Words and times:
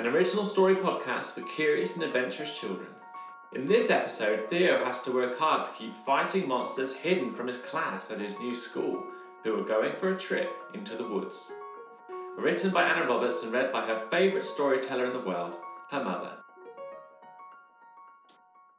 an 0.00 0.06
original 0.06 0.46
story 0.46 0.76
podcast 0.76 1.34
for 1.34 1.42
curious 1.42 1.94
and 1.94 2.02
adventurous 2.02 2.56
children. 2.56 2.88
In 3.54 3.66
this 3.66 3.90
episode, 3.90 4.48
Theo 4.48 4.82
has 4.82 5.02
to 5.02 5.12
work 5.12 5.38
hard 5.38 5.66
to 5.66 5.72
keep 5.72 5.94
fighting 5.94 6.48
monsters 6.48 6.96
hidden 6.96 7.34
from 7.34 7.46
his 7.46 7.60
class 7.60 8.10
at 8.10 8.18
his 8.18 8.40
new 8.40 8.54
school, 8.54 9.04
who 9.44 9.60
are 9.60 9.68
going 9.68 9.92
for 9.96 10.14
a 10.14 10.18
trip 10.18 10.50
into 10.72 10.96
the 10.96 11.06
woods. 11.06 11.52
Written 12.38 12.70
by 12.70 12.84
Anna 12.84 13.06
Roberts 13.06 13.42
and 13.42 13.52
read 13.52 13.74
by 13.74 13.86
her 13.86 14.06
favourite 14.10 14.46
storyteller 14.46 15.04
in 15.04 15.12
the 15.12 15.20
world, 15.20 15.56
her 15.90 16.02
mother. 16.02 16.32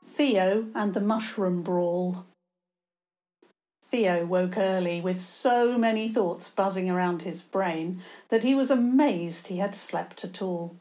Theo 0.03 0.65
and 0.73 0.95
the 0.95 1.01
Mushroom 1.01 1.61
Brawl. 1.61 2.25
Theo 3.85 4.25
woke 4.25 4.57
early 4.57 5.01
with 5.01 5.21
so 5.21 5.77
many 5.77 6.09
thoughts 6.09 6.49
buzzing 6.49 6.89
around 6.89 7.21
his 7.21 7.43
brain 7.43 8.01
that 8.29 8.41
he 8.41 8.55
was 8.55 8.71
amazed 8.71 9.49
he 9.49 9.57
had 9.57 9.75
slept 9.75 10.23
at 10.23 10.41
all. 10.41 10.80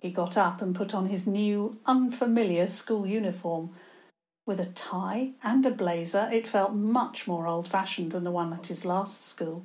He 0.00 0.10
got 0.10 0.36
up 0.36 0.62
and 0.62 0.74
put 0.74 0.94
on 0.94 1.06
his 1.06 1.26
new, 1.26 1.78
unfamiliar 1.86 2.66
school 2.66 3.06
uniform. 3.06 3.70
With 4.46 4.60
a 4.60 4.66
tie 4.66 5.32
and 5.42 5.66
a 5.66 5.70
blazer, 5.70 6.28
it 6.32 6.46
felt 6.46 6.72
much 6.72 7.26
more 7.26 7.46
old 7.46 7.68
fashioned 7.68 8.12
than 8.12 8.24
the 8.24 8.30
one 8.30 8.52
at 8.52 8.68
his 8.68 8.84
last 8.84 9.24
school. 9.24 9.64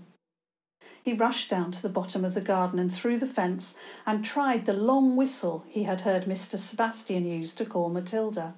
He 1.04 1.14
rushed 1.14 1.50
down 1.50 1.72
to 1.72 1.82
the 1.82 1.90
bottom 1.90 2.23
of 2.26 2.34
the 2.34 2.42
garden 2.42 2.80
and 2.80 2.92
through 2.92 3.18
the 3.20 3.28
fence 3.28 3.76
and 4.06 4.23
tried 4.23 4.66
the 4.66 4.73
long 4.73 5.16
whistle 5.16 5.66
he 5.67 5.84
had 5.84 6.02
heard 6.02 6.26
Mr. 6.26 6.58
Sebastian 6.58 7.26
use 7.26 7.54
to 7.56 7.66
call 7.66 7.89
Matilda. 7.89 8.56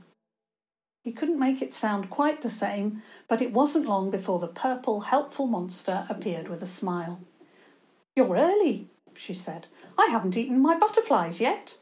He 1.04 1.12
couldn't 1.12 1.40
make 1.40 1.62
it 1.62 1.74
sound 1.74 2.10
quite 2.10 2.42
the 2.42 2.50
same, 2.50 3.04
but 3.28 3.42
it 3.42 3.54
wasn't 3.54 3.86
long 3.86 4.10
before 4.10 4.40
the 4.40 4.48
purple, 4.48 5.02
helpful 5.02 5.46
monster 5.46 6.06
appeared 6.10 6.48
with 6.48 6.64
a 6.64 6.68
smile. 6.68 7.20
You're 8.16 8.36
early, 8.36 8.90
she 9.14 9.34
said. 9.34 9.68
I 9.98 10.08
haven't 10.12 10.38
eaten 10.38 10.62
my 10.62 10.78
butterflies 10.78 11.40
yet. 11.40 11.78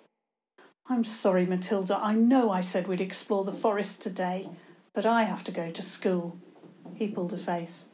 I'm 0.88 1.04
sorry, 1.04 1.46
Matilda. 1.46 1.98
I 1.98 2.14
know 2.14 2.52
I 2.52 2.62
said 2.62 2.88
we'd 2.88 3.02
explore 3.02 3.44
the 3.44 3.54
forest 3.54 4.02
today, 4.02 4.50
but 4.94 5.06
I 5.06 5.24
have 5.24 5.44
to 5.46 5.52
go 5.52 5.72
to 5.72 5.82
school. 5.82 6.38
He 6.96 7.08
pulled 7.08 7.34
a 7.34 7.38
face. 7.38 7.86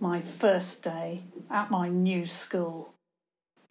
My 0.00 0.20
first 0.20 0.82
day 0.82 1.22
at 1.50 1.70
my 1.70 1.88
new 1.88 2.24
school. 2.24 2.94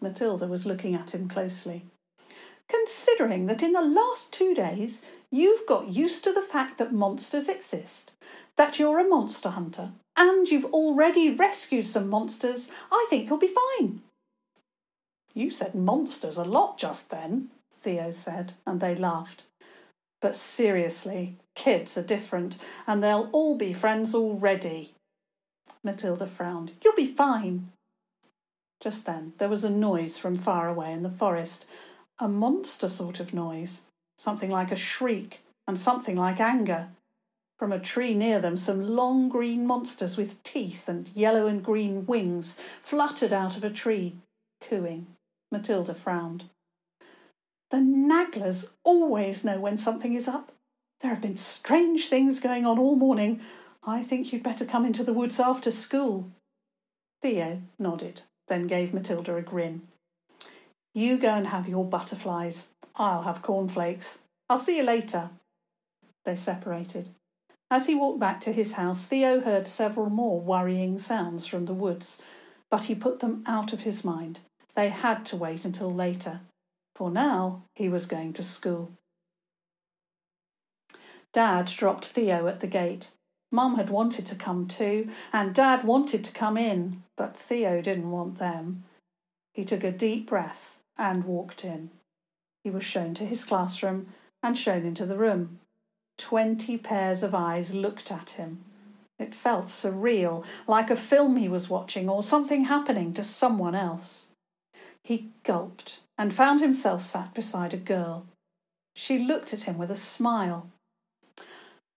Matilda 0.01 0.47
was 0.47 0.65
looking 0.65 0.93
at 0.93 1.15
him 1.15 1.27
closely. 1.27 1.85
Considering 2.67 3.45
that 3.45 3.63
in 3.63 3.73
the 3.73 3.81
last 3.81 4.33
two 4.33 4.53
days 4.53 5.03
you've 5.31 5.65
got 5.67 5.89
used 5.89 6.23
to 6.23 6.33
the 6.33 6.41
fact 6.41 6.77
that 6.77 6.93
monsters 6.93 7.47
exist, 7.47 8.11
that 8.55 8.79
you're 8.79 8.99
a 8.99 9.07
monster 9.07 9.49
hunter, 9.49 9.91
and 10.17 10.47
you've 10.47 10.65
already 10.65 11.29
rescued 11.29 11.87
some 11.87 12.09
monsters, 12.09 12.69
I 12.91 13.05
think 13.09 13.29
you'll 13.29 13.37
be 13.37 13.55
fine. 13.79 14.01
You 15.35 15.51
said 15.51 15.75
monsters 15.75 16.37
a 16.37 16.45
lot 16.45 16.77
just 16.77 17.09
then, 17.09 17.49
Theo 17.69 18.09
said, 18.09 18.53
and 18.65 18.79
they 18.79 18.95
laughed. 18.95 19.43
But 20.21 20.35
seriously, 20.35 21.35
kids 21.55 21.97
are 21.97 22.03
different, 22.03 22.57
and 22.87 23.03
they'll 23.03 23.29
all 23.33 23.55
be 23.55 23.73
friends 23.73 24.15
already. 24.15 24.93
Matilda 25.83 26.25
frowned. 26.25 26.71
You'll 26.83 26.95
be 26.95 27.05
fine. 27.05 27.71
Just 28.79 29.05
then 29.05 29.33
there 29.37 29.49
was 29.49 29.63
a 29.63 29.69
noise 29.69 30.17
from 30.17 30.35
far 30.35 30.69
away 30.69 30.93
in 30.93 31.03
the 31.03 31.09
forest, 31.09 31.65
a 32.17 32.27
monster 32.29 32.87
sort 32.87 33.19
of 33.19 33.33
noise, 33.33 33.83
something 34.17 34.49
like 34.49 34.71
a 34.71 34.75
shriek 34.77 35.41
and 35.67 35.77
something 35.77 36.15
like 36.15 36.39
anger. 36.39 36.87
From 37.59 37.71
a 37.71 37.79
tree 37.79 38.13
near 38.13 38.39
them, 38.39 38.57
some 38.57 38.95
long 38.95 39.29
green 39.29 39.67
monsters 39.67 40.17
with 40.17 40.41
teeth 40.43 40.87
and 40.87 41.09
yellow 41.13 41.47
and 41.47 41.63
green 41.63 42.05
wings 42.05 42.59
fluttered 42.81 43.33
out 43.33 43.57
of 43.57 43.63
a 43.63 43.69
tree, 43.69 44.15
cooing. 44.61 45.07
Matilda 45.55 45.93
frowned. 45.93 46.49
The 47.71 47.77
Nagglers 47.77 48.67
always 48.83 49.45
know 49.45 49.57
when 49.57 49.77
something 49.77 50.13
is 50.13 50.27
up. 50.27 50.51
There 50.99 51.11
have 51.11 51.21
been 51.21 51.37
strange 51.37 52.09
things 52.09 52.41
going 52.41 52.65
on 52.65 52.77
all 52.77 52.97
morning. 52.97 53.39
I 53.81 54.03
think 54.03 54.33
you'd 54.33 54.43
better 54.43 54.65
come 54.65 54.85
into 54.85 55.01
the 55.01 55.13
woods 55.13 55.39
after 55.39 55.71
school. 55.71 56.29
Theo 57.21 57.61
nodded, 57.79 58.21
then 58.49 58.67
gave 58.67 58.93
Matilda 58.93 59.37
a 59.37 59.41
grin. 59.41 59.83
You 60.93 61.17
go 61.17 61.29
and 61.29 61.47
have 61.47 61.69
your 61.69 61.85
butterflies. 61.85 62.67
I'll 62.97 63.23
have 63.23 63.41
cornflakes. 63.41 64.19
I'll 64.49 64.59
see 64.59 64.77
you 64.77 64.83
later. 64.83 65.29
They 66.25 66.35
separated. 66.35 67.11
As 67.71 67.85
he 67.85 67.95
walked 67.95 68.19
back 68.19 68.41
to 68.41 68.51
his 68.51 68.73
house, 68.73 69.05
Theo 69.05 69.39
heard 69.39 69.67
several 69.67 70.09
more 70.09 70.37
worrying 70.37 70.99
sounds 70.99 71.45
from 71.45 71.65
the 71.65 71.73
woods, 71.73 72.21
but 72.69 72.85
he 72.85 72.95
put 72.95 73.19
them 73.19 73.41
out 73.47 73.71
of 73.71 73.83
his 73.83 74.03
mind. 74.03 74.41
They 74.75 74.89
had 74.89 75.25
to 75.27 75.37
wait 75.37 75.65
until 75.65 75.93
later, 75.93 76.41
for 76.95 77.09
now 77.09 77.63
he 77.75 77.87
was 77.87 78.05
going 78.05 78.33
to 78.33 78.43
school. 78.43 78.91
Dad 81.33 81.65
dropped 81.67 82.05
Theo 82.05 82.47
at 82.47 82.59
the 82.59 82.67
gate. 82.67 83.11
Mum 83.51 83.75
had 83.75 83.89
wanted 83.89 84.25
to 84.27 84.35
come 84.35 84.67
too, 84.67 85.09
and 85.31 85.55
Dad 85.55 85.83
wanted 85.83 86.23
to 86.25 86.33
come 86.33 86.57
in, 86.57 87.03
but 87.15 87.37
Theo 87.37 87.81
didn't 87.81 88.11
want 88.11 88.37
them. 88.37 88.83
He 89.53 89.63
took 89.63 89.83
a 89.83 89.91
deep 89.91 90.27
breath 90.27 90.79
and 90.97 91.23
walked 91.23 91.63
in. 91.63 91.91
He 92.63 92.69
was 92.69 92.83
shown 92.83 93.13
to 93.15 93.25
his 93.25 93.45
classroom 93.45 94.07
and 94.43 94.57
shown 94.57 94.85
into 94.85 95.05
the 95.05 95.17
room. 95.17 95.59
Twenty 96.17 96.77
pairs 96.77 97.23
of 97.23 97.35
eyes 97.35 97.73
looked 97.73 98.11
at 98.11 98.31
him. 98.31 98.63
It 99.17 99.35
felt 99.35 99.65
surreal, 99.65 100.45
like 100.67 100.89
a 100.89 100.95
film 100.95 101.37
he 101.37 101.47
was 101.47 101.69
watching 101.69 102.09
or 102.09 102.23
something 102.23 102.65
happening 102.65 103.13
to 103.13 103.23
someone 103.23 103.75
else. 103.75 104.24
He 105.05 105.29
gulped 105.43 106.01
and 106.17 106.33
found 106.33 106.61
himself 106.61 106.99
sat 106.99 107.35
beside 107.35 107.75
a 107.75 107.77
girl. 107.77 108.25
She 108.95 109.19
looked 109.19 109.53
at 109.53 109.61
him 109.61 109.77
with 109.77 109.91
a 109.91 109.95
smile. 109.95 110.71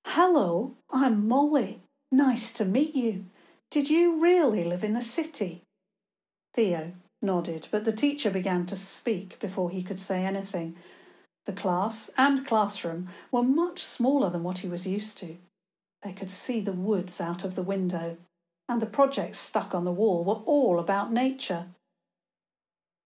Hello, 0.05 0.75
I'm 0.91 1.27
Molly. 1.27 1.81
Nice 2.13 2.51
to 2.53 2.67
meet 2.67 2.95
you. 2.95 3.25
Did 3.71 3.89
you 3.89 4.21
really 4.23 4.63
live 4.63 4.85
in 4.85 4.93
the 4.93 5.01
city? 5.01 5.63
Theo 6.53 6.93
nodded, 7.23 7.69
but 7.71 7.87
the 7.87 7.93
teacher 7.93 8.31
began 8.31 8.67
to 8.67 8.77
speak 8.77 9.39
before 9.39 9.71
he 9.71 9.83
could 9.83 9.99
say 9.99 10.23
anything. 10.27 10.77
The 11.47 11.55
class 11.55 12.11
and 12.19 12.47
classroom 12.47 13.09
were 13.33 13.43
much 13.43 13.83
smaller 13.83 14.29
than 14.29 14.43
what 14.43 14.59
he 14.59 14.69
was 14.69 14.87
used 14.87 15.17
to. 15.19 15.39
They 16.03 16.13
could 16.13 16.31
see 16.31 16.61
the 16.61 16.73
woods 16.73 17.23
out 17.23 17.43
of 17.43 17.55
the 17.55 17.63
window, 17.63 18.19
and 18.69 18.83
the 18.83 18.87
projects 18.87 19.39
stuck 19.39 19.75
on 19.75 19.85
the 19.85 19.93
wall 19.93 20.25
were 20.25 20.43
all 20.45 20.79
about 20.79 21.11
nature. 21.11 21.69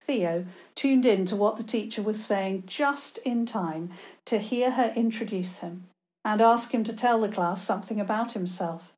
Theo 0.04 0.44
tuned 0.74 1.06
in 1.06 1.26
to 1.26 1.36
what 1.36 1.56
the 1.56 1.62
teacher 1.62 2.02
was 2.02 2.22
saying 2.22 2.64
just 2.66 3.18
in 3.18 3.46
time 3.46 3.90
to 4.24 4.38
hear 4.38 4.72
her 4.72 4.92
introduce 4.96 5.58
him 5.58 5.84
and 6.24 6.40
ask 6.40 6.72
him 6.72 6.84
to 6.84 6.94
tell 6.94 7.20
the 7.20 7.28
class 7.28 7.62
something 7.62 8.00
about 8.00 8.32
himself. 8.32 8.92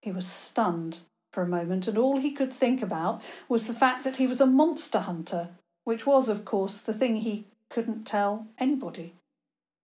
He 0.00 0.10
was 0.10 0.26
stunned 0.26 1.00
for 1.32 1.42
a 1.42 1.48
moment, 1.48 1.88
and 1.88 1.96
all 1.96 2.18
he 2.18 2.32
could 2.32 2.52
think 2.52 2.82
about 2.82 3.22
was 3.48 3.66
the 3.66 3.74
fact 3.74 4.04
that 4.04 4.16
he 4.16 4.26
was 4.26 4.40
a 4.40 4.46
monster 4.46 5.00
hunter, 5.00 5.48
which 5.84 6.06
was, 6.06 6.28
of 6.28 6.44
course, 6.44 6.80
the 6.80 6.92
thing 6.92 7.16
he 7.16 7.44
couldn't 7.70 8.04
tell 8.04 8.46
anybody. 8.58 9.14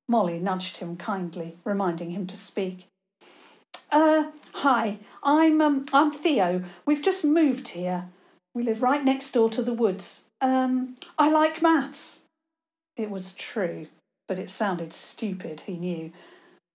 Molly 0.08 0.38
nudged 0.38 0.78
him 0.78 0.96
kindly, 0.96 1.56
reminding 1.64 2.10
him 2.10 2.26
to 2.26 2.36
speak. 2.36 2.86
Uh, 3.90 4.30
hi, 4.52 4.98
I'm 5.22 5.60
um, 5.62 5.86
I'm 5.92 6.10
Theo. 6.10 6.62
We've 6.84 7.02
just 7.02 7.24
moved 7.24 7.68
here. 7.68 8.08
We 8.54 8.62
live 8.62 8.82
right 8.82 9.04
next 9.04 9.30
door 9.30 9.48
to 9.50 9.62
the 9.62 9.72
woods. 9.72 10.24
Um, 10.40 10.96
I 11.18 11.30
like 11.30 11.62
maths. 11.62 12.20
It 12.96 13.10
was 13.10 13.32
true, 13.32 13.88
but 14.26 14.38
it 14.38 14.50
sounded 14.50 14.92
stupid, 14.92 15.62
he 15.62 15.76
knew. 15.76 16.12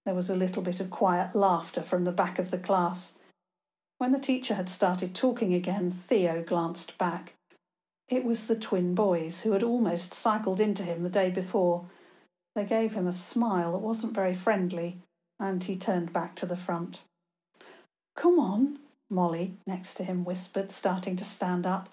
There 0.05 0.15
was 0.15 0.29
a 0.29 0.35
little 0.35 0.61
bit 0.61 0.79
of 0.79 0.89
quiet 0.89 1.35
laughter 1.35 1.81
from 1.81 2.03
the 2.03 2.11
back 2.11 2.39
of 2.39 2.51
the 2.51 2.57
class. 2.57 3.13
When 3.97 4.11
the 4.11 4.19
teacher 4.19 4.55
had 4.55 4.67
started 4.67 5.15
talking 5.15 5.53
again, 5.53 5.91
Theo 5.91 6.43
glanced 6.43 6.97
back. 6.97 7.35
It 8.09 8.25
was 8.25 8.47
the 8.47 8.55
twin 8.55 8.95
boys 8.95 9.41
who 9.41 9.53
had 9.53 9.63
almost 9.63 10.13
cycled 10.13 10.59
into 10.59 10.83
him 10.83 11.01
the 11.01 11.09
day 11.09 11.29
before. 11.29 11.85
They 12.55 12.65
gave 12.65 12.93
him 12.93 13.07
a 13.07 13.13
smile 13.13 13.71
that 13.71 13.77
wasn't 13.77 14.13
very 14.13 14.35
friendly, 14.35 14.97
and 15.39 15.63
he 15.63 15.75
turned 15.75 16.11
back 16.11 16.35
to 16.35 16.45
the 16.45 16.57
front. 16.57 17.03
Come 18.15 18.39
on, 18.39 18.79
Molly, 19.09 19.53
next 19.65 19.95
to 19.95 20.03
him, 20.03 20.25
whispered, 20.25 20.69
starting 20.69 21.15
to 21.15 21.23
stand 21.23 21.65
up. 21.65 21.89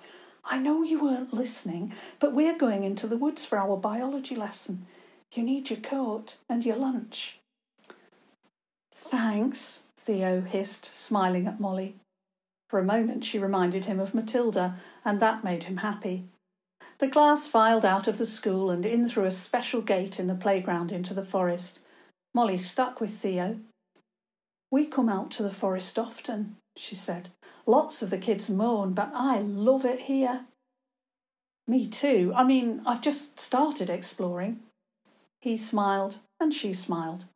I 0.50 0.58
know 0.58 0.82
you 0.82 1.00
weren't 1.00 1.32
listening, 1.32 1.92
but 2.18 2.34
we're 2.34 2.58
going 2.58 2.82
into 2.82 3.06
the 3.06 3.16
woods 3.16 3.46
for 3.46 3.56
our 3.56 3.76
biology 3.76 4.34
lesson. 4.34 4.84
You 5.32 5.44
need 5.44 5.70
your 5.70 5.78
coat 5.78 6.38
and 6.48 6.66
your 6.66 6.74
lunch. 6.74 7.38
Thanks, 8.92 9.84
Theo 9.96 10.40
hissed, 10.40 10.86
smiling 10.86 11.46
at 11.46 11.60
Molly. 11.60 11.94
For 12.68 12.80
a 12.80 12.84
moment 12.84 13.24
she 13.24 13.38
reminded 13.38 13.84
him 13.84 14.00
of 14.00 14.12
Matilda, 14.12 14.74
and 15.04 15.20
that 15.20 15.44
made 15.44 15.64
him 15.64 15.78
happy. 15.78 16.24
The 16.98 17.08
class 17.08 17.46
filed 17.46 17.84
out 17.84 18.08
of 18.08 18.18
the 18.18 18.26
school 18.26 18.70
and 18.70 18.84
in 18.84 19.06
through 19.06 19.26
a 19.26 19.30
special 19.30 19.80
gate 19.80 20.18
in 20.18 20.26
the 20.26 20.34
playground 20.34 20.90
into 20.90 21.14
the 21.14 21.24
forest. 21.24 21.78
Molly 22.34 22.58
stuck 22.58 23.00
with 23.00 23.12
Theo. 23.12 23.60
We 24.68 24.86
come 24.86 25.08
out 25.08 25.30
to 25.32 25.44
the 25.44 25.54
forest 25.54 25.96
often, 25.96 26.56
she 26.76 26.96
said. 26.96 27.28
Lots 27.70 28.02
of 28.02 28.10
the 28.10 28.18
kids 28.18 28.50
moan, 28.50 28.94
but 28.94 29.12
I 29.14 29.38
love 29.38 29.84
it 29.84 30.00
here. 30.00 30.40
Me 31.68 31.86
too. 31.86 32.32
I 32.34 32.42
mean, 32.42 32.82
I've 32.84 33.00
just 33.00 33.38
started 33.38 33.88
exploring. 33.88 34.58
He 35.40 35.56
smiled, 35.56 36.18
and 36.40 36.52
she 36.52 36.72
smiled. 36.72 37.26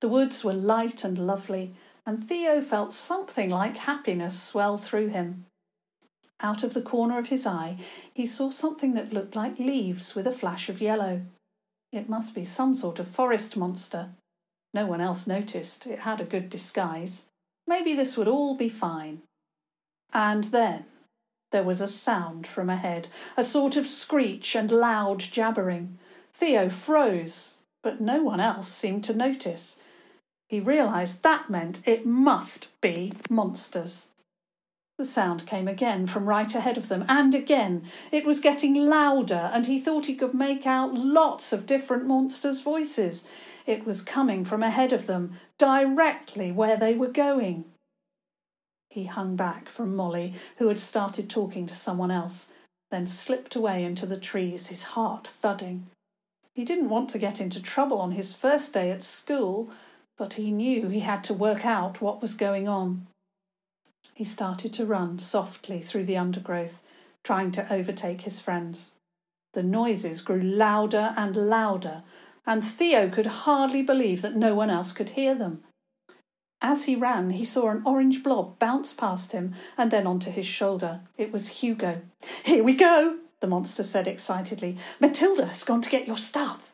The 0.00 0.08
woods 0.10 0.44
were 0.44 0.52
light 0.52 1.04
and 1.04 1.26
lovely, 1.26 1.72
and 2.04 2.22
Theo 2.22 2.60
felt 2.60 2.92
something 2.92 3.48
like 3.48 3.78
happiness 3.78 4.38
swell 4.38 4.76
through 4.76 5.08
him. 5.08 5.46
Out 6.38 6.62
of 6.62 6.74
the 6.74 6.82
corner 6.82 7.18
of 7.18 7.30
his 7.30 7.46
eye, 7.46 7.78
he 8.12 8.26
saw 8.26 8.50
something 8.50 8.92
that 8.92 9.14
looked 9.14 9.36
like 9.36 9.58
leaves 9.58 10.14
with 10.14 10.26
a 10.26 10.32
flash 10.32 10.68
of 10.68 10.82
yellow. 10.82 11.22
It 11.92 12.10
must 12.10 12.34
be 12.34 12.44
some 12.44 12.74
sort 12.74 12.98
of 12.98 13.08
forest 13.08 13.56
monster. 13.56 14.10
No 14.74 14.84
one 14.84 15.00
else 15.00 15.26
noticed. 15.26 15.86
It 15.86 16.00
had 16.00 16.20
a 16.20 16.24
good 16.24 16.50
disguise. 16.50 17.24
Maybe 17.66 17.94
this 17.94 18.18
would 18.18 18.28
all 18.28 18.54
be 18.54 18.68
fine. 18.68 19.22
And 20.12 20.44
then 20.44 20.84
there 21.50 21.62
was 21.62 21.80
a 21.80 21.86
sound 21.86 22.46
from 22.46 22.68
ahead, 22.68 23.08
a 23.36 23.44
sort 23.44 23.76
of 23.76 23.86
screech 23.86 24.54
and 24.54 24.70
loud 24.70 25.20
jabbering. 25.20 25.98
Theo 26.32 26.68
froze, 26.68 27.60
but 27.82 28.00
no 28.00 28.22
one 28.22 28.40
else 28.40 28.68
seemed 28.68 29.04
to 29.04 29.14
notice. 29.14 29.78
He 30.48 30.60
realised 30.60 31.22
that 31.22 31.50
meant 31.50 31.80
it 31.86 32.06
must 32.06 32.68
be 32.80 33.12
monsters. 33.28 34.08
The 34.98 35.04
sound 35.04 35.46
came 35.46 35.68
again 35.68 36.06
from 36.08 36.28
right 36.28 36.52
ahead 36.52 36.76
of 36.76 36.88
them, 36.88 37.04
and 37.08 37.32
again. 37.34 37.84
It 38.10 38.24
was 38.24 38.40
getting 38.40 38.74
louder, 38.74 39.50
and 39.52 39.66
he 39.66 39.78
thought 39.78 40.06
he 40.06 40.14
could 40.14 40.34
make 40.34 40.66
out 40.66 40.94
lots 40.94 41.52
of 41.52 41.66
different 41.66 42.06
monsters' 42.06 42.60
voices. 42.60 43.24
It 43.64 43.86
was 43.86 44.02
coming 44.02 44.44
from 44.44 44.62
ahead 44.62 44.92
of 44.92 45.06
them, 45.06 45.34
directly 45.56 46.50
where 46.50 46.76
they 46.76 46.94
were 46.94 47.08
going. 47.08 47.66
He 48.98 49.04
hung 49.04 49.36
back 49.36 49.68
from 49.68 49.94
Molly, 49.94 50.34
who 50.56 50.66
had 50.66 50.80
started 50.80 51.30
talking 51.30 51.68
to 51.68 51.74
someone 51.76 52.10
else, 52.10 52.52
then 52.90 53.06
slipped 53.06 53.54
away 53.54 53.84
into 53.84 54.06
the 54.06 54.16
trees, 54.16 54.66
his 54.66 54.82
heart 54.82 55.24
thudding. 55.24 55.86
He 56.52 56.64
didn't 56.64 56.88
want 56.88 57.08
to 57.10 57.18
get 57.18 57.40
into 57.40 57.62
trouble 57.62 58.00
on 58.00 58.10
his 58.10 58.34
first 58.34 58.74
day 58.74 58.90
at 58.90 59.04
school, 59.04 59.70
but 60.16 60.34
he 60.34 60.50
knew 60.50 60.88
he 60.88 60.98
had 60.98 61.22
to 61.24 61.32
work 61.32 61.64
out 61.64 62.00
what 62.00 62.20
was 62.20 62.34
going 62.34 62.66
on. 62.66 63.06
He 64.14 64.24
started 64.24 64.72
to 64.72 64.84
run 64.84 65.20
softly 65.20 65.80
through 65.80 66.06
the 66.06 66.16
undergrowth, 66.16 66.82
trying 67.22 67.52
to 67.52 67.72
overtake 67.72 68.22
his 68.22 68.40
friends. 68.40 68.94
The 69.52 69.62
noises 69.62 70.22
grew 70.22 70.42
louder 70.42 71.14
and 71.16 71.36
louder, 71.36 72.02
and 72.44 72.64
Theo 72.64 73.08
could 73.08 73.26
hardly 73.46 73.80
believe 73.80 74.22
that 74.22 74.34
no 74.34 74.56
one 74.56 74.70
else 74.70 74.90
could 74.90 75.10
hear 75.10 75.36
them. 75.36 75.62
As 76.60 76.84
he 76.84 76.96
ran, 76.96 77.30
he 77.30 77.44
saw 77.44 77.68
an 77.68 77.82
orange 77.84 78.22
blob 78.22 78.58
bounce 78.58 78.92
past 78.92 79.32
him 79.32 79.54
and 79.76 79.90
then 79.90 80.06
onto 80.06 80.30
his 80.30 80.46
shoulder. 80.46 81.00
It 81.16 81.32
was 81.32 81.60
Hugo. 81.60 82.02
Here 82.44 82.64
we 82.64 82.74
go, 82.74 83.18
the 83.40 83.46
monster 83.46 83.84
said 83.84 84.08
excitedly. 84.08 84.76
Matilda 84.98 85.46
has 85.46 85.62
gone 85.62 85.82
to 85.82 85.90
get 85.90 86.06
your 86.06 86.16
stuff. 86.16 86.72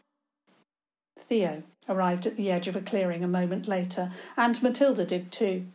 Theo 1.18 1.62
arrived 1.88 2.26
at 2.26 2.36
the 2.36 2.50
edge 2.50 2.66
of 2.66 2.76
a 2.76 2.80
clearing 2.80 3.22
a 3.22 3.28
moment 3.28 3.68
later, 3.68 4.10
and 4.36 4.62
Matilda 4.62 5.04
did 5.04 5.30
too. 5.30 5.66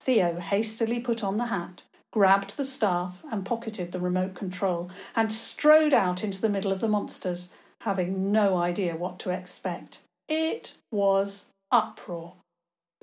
Theo 0.00 0.40
hastily 0.40 1.00
put 1.00 1.22
on 1.22 1.36
the 1.36 1.46
hat, 1.46 1.82
grabbed 2.12 2.56
the 2.56 2.64
staff, 2.64 3.22
and 3.30 3.44
pocketed 3.44 3.92
the 3.92 4.00
remote 4.00 4.34
control, 4.34 4.90
and 5.14 5.32
strode 5.32 5.92
out 5.92 6.24
into 6.24 6.40
the 6.40 6.48
middle 6.48 6.72
of 6.72 6.80
the 6.80 6.88
monsters, 6.88 7.50
having 7.82 8.32
no 8.32 8.56
idea 8.56 8.96
what 8.96 9.18
to 9.18 9.30
expect. 9.30 10.00
It 10.28 10.74
was 10.90 11.46
uproar. 11.70 12.34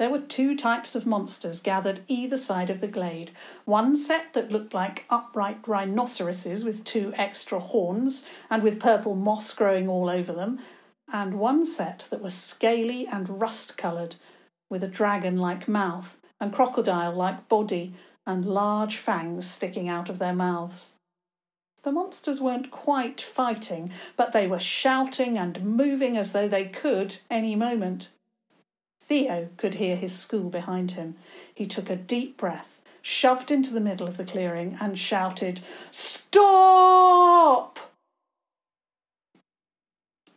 There 0.02 0.10
were 0.10 0.18
two 0.18 0.58
types 0.58 0.96
of 0.96 1.06
monsters 1.06 1.62
gathered 1.62 2.00
either 2.08 2.36
side 2.36 2.72
of 2.72 2.82
the 2.82 2.88
glade. 2.88 3.30
One 3.66 3.96
set 3.96 4.34
that 4.34 4.52
looked 4.52 4.74
like 4.74 5.06
upright 5.12 5.68
rhinoceroses 5.68 6.64
with 6.64 6.84
two 6.84 7.14
extra 7.16 7.60
horns 7.60 8.26
and 8.50 8.64
with 8.64 8.80
purple 8.80 9.14
moss 9.14 9.54
growing 9.54 9.88
all 9.88 10.10
over 10.10 10.34
them, 10.34 10.58
and 11.14 11.36
one 11.36 11.64
set 11.66 12.08
that 12.10 12.20
was 12.20 12.34
scaly 12.34 13.06
and 13.06 13.40
rust 13.40 13.78
coloured, 13.78 14.16
with 14.72 14.82
a 14.82 14.88
dragon 14.88 15.38
like 15.38 15.68
mouth 15.68 16.18
and 16.40 16.52
crocodile 16.52 17.14
like 17.14 17.48
body 17.48 17.94
and 18.26 18.44
large 18.44 18.98
fangs 18.98 19.46
sticking 19.46 19.88
out 19.88 20.10
of 20.10 20.18
their 20.18 20.34
mouths. 20.34 20.94
The 21.84 21.92
monsters 21.92 22.42
weren't 22.42 22.72
quite 22.72 23.22
fighting, 23.22 23.92
but 24.18 24.32
they 24.32 24.48
were 24.48 24.58
shouting 24.58 25.38
and 25.38 25.64
moving 25.64 26.18
as 26.18 26.32
though 26.32 26.48
they 26.48 26.66
could 26.66 27.18
any 27.30 27.56
moment. 27.56 28.10
Theo 29.12 29.50
could 29.58 29.74
hear 29.74 29.98
his 29.98 30.18
school 30.18 30.50
behind 30.50 30.92
him. 30.92 31.18
He 31.54 31.68
took 31.68 31.90
a 31.90 31.98
deep 31.98 32.38
breath, 32.38 32.80
shoved 33.02 33.52
into 33.52 33.74
the 33.74 33.82
middle 33.82 34.08
of 34.08 34.16
the 34.16 34.24
clearing, 34.24 34.78
and 34.80 34.98
shouted, 34.98 35.60
Stop! 35.92 37.78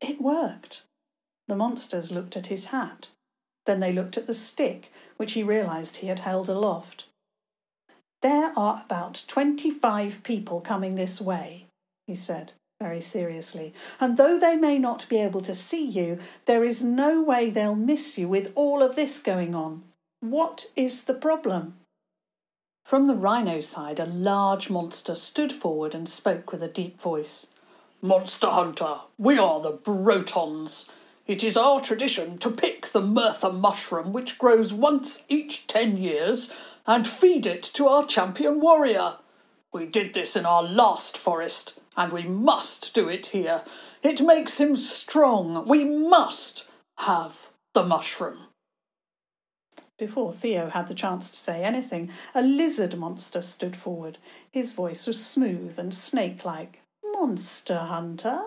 It 0.00 0.20
worked. 0.20 0.82
The 1.46 1.54
monsters 1.54 2.10
looked 2.10 2.36
at 2.36 2.48
his 2.48 2.66
hat. 2.66 3.10
Then 3.64 3.78
they 3.78 3.92
looked 3.92 4.16
at 4.16 4.26
the 4.26 4.34
stick, 4.34 4.90
which 5.18 5.34
he 5.34 5.44
realised 5.44 5.98
he 5.98 6.08
had 6.08 6.18
held 6.18 6.48
aloft. 6.48 7.04
There 8.22 8.52
are 8.58 8.82
about 8.84 9.22
twenty 9.28 9.70
five 9.70 10.24
people 10.24 10.60
coming 10.60 10.96
this 10.96 11.20
way, 11.20 11.66
he 12.08 12.16
said 12.16 12.54
very 12.84 13.00
seriously, 13.00 13.72
and 13.98 14.18
though 14.18 14.38
they 14.38 14.56
may 14.56 14.78
not 14.78 15.08
be 15.08 15.16
able 15.16 15.40
to 15.40 15.54
see 15.54 15.82
you, 15.82 16.18
there 16.44 16.62
is 16.62 16.82
no 16.82 17.22
way 17.22 17.48
they'll 17.48 17.74
miss 17.74 18.18
you 18.18 18.28
with 18.28 18.52
all 18.54 18.82
of 18.82 18.94
this 18.94 19.22
going 19.22 19.54
on. 19.54 19.82
What 20.20 20.66
is 20.76 21.04
the 21.04 21.14
problem? 21.14 21.76
From 22.84 23.06
the 23.06 23.14
rhino 23.14 23.62
side, 23.62 23.98
a 23.98 24.04
large 24.04 24.68
monster 24.68 25.14
stood 25.14 25.50
forward 25.50 25.94
and 25.94 26.06
spoke 26.06 26.52
with 26.52 26.62
a 26.62 26.68
deep 26.68 27.00
voice. 27.00 27.46
Monster 28.02 28.50
Hunter, 28.50 28.96
we 29.16 29.38
are 29.38 29.60
the 29.60 29.70
Brotons. 29.70 30.90
It 31.26 31.42
is 31.42 31.56
our 31.56 31.80
tradition 31.80 32.36
to 32.36 32.50
pick 32.50 32.88
the 32.88 33.00
Mirtha 33.00 33.50
mushroom 33.50 34.12
which 34.12 34.36
grows 34.36 34.74
once 34.74 35.22
each 35.30 35.66
ten 35.66 35.96
years 35.96 36.52
and 36.86 37.08
feed 37.08 37.46
it 37.46 37.62
to 37.62 37.88
our 37.88 38.04
champion 38.04 38.60
warrior. 38.60 39.14
We 39.72 39.86
did 39.86 40.12
this 40.12 40.36
in 40.36 40.44
our 40.44 40.62
last 40.62 41.16
forest, 41.16 41.80
and 41.96 42.12
we 42.12 42.24
must 42.24 42.94
do 42.94 43.08
it 43.08 43.28
here. 43.28 43.62
It 44.02 44.20
makes 44.20 44.58
him 44.58 44.76
strong. 44.76 45.66
We 45.66 45.84
must 45.84 46.66
have 46.98 47.50
the 47.72 47.84
mushroom. 47.84 48.48
Before 49.98 50.32
Theo 50.32 50.70
had 50.70 50.88
the 50.88 50.94
chance 50.94 51.30
to 51.30 51.36
say 51.36 51.62
anything, 51.62 52.10
a 52.34 52.42
lizard 52.42 52.98
monster 52.98 53.40
stood 53.40 53.76
forward. 53.76 54.18
His 54.50 54.72
voice 54.72 55.06
was 55.06 55.24
smooth 55.24 55.78
and 55.78 55.94
snake 55.94 56.44
like. 56.44 56.80
Monster 57.12 57.78
Hunter? 57.78 58.40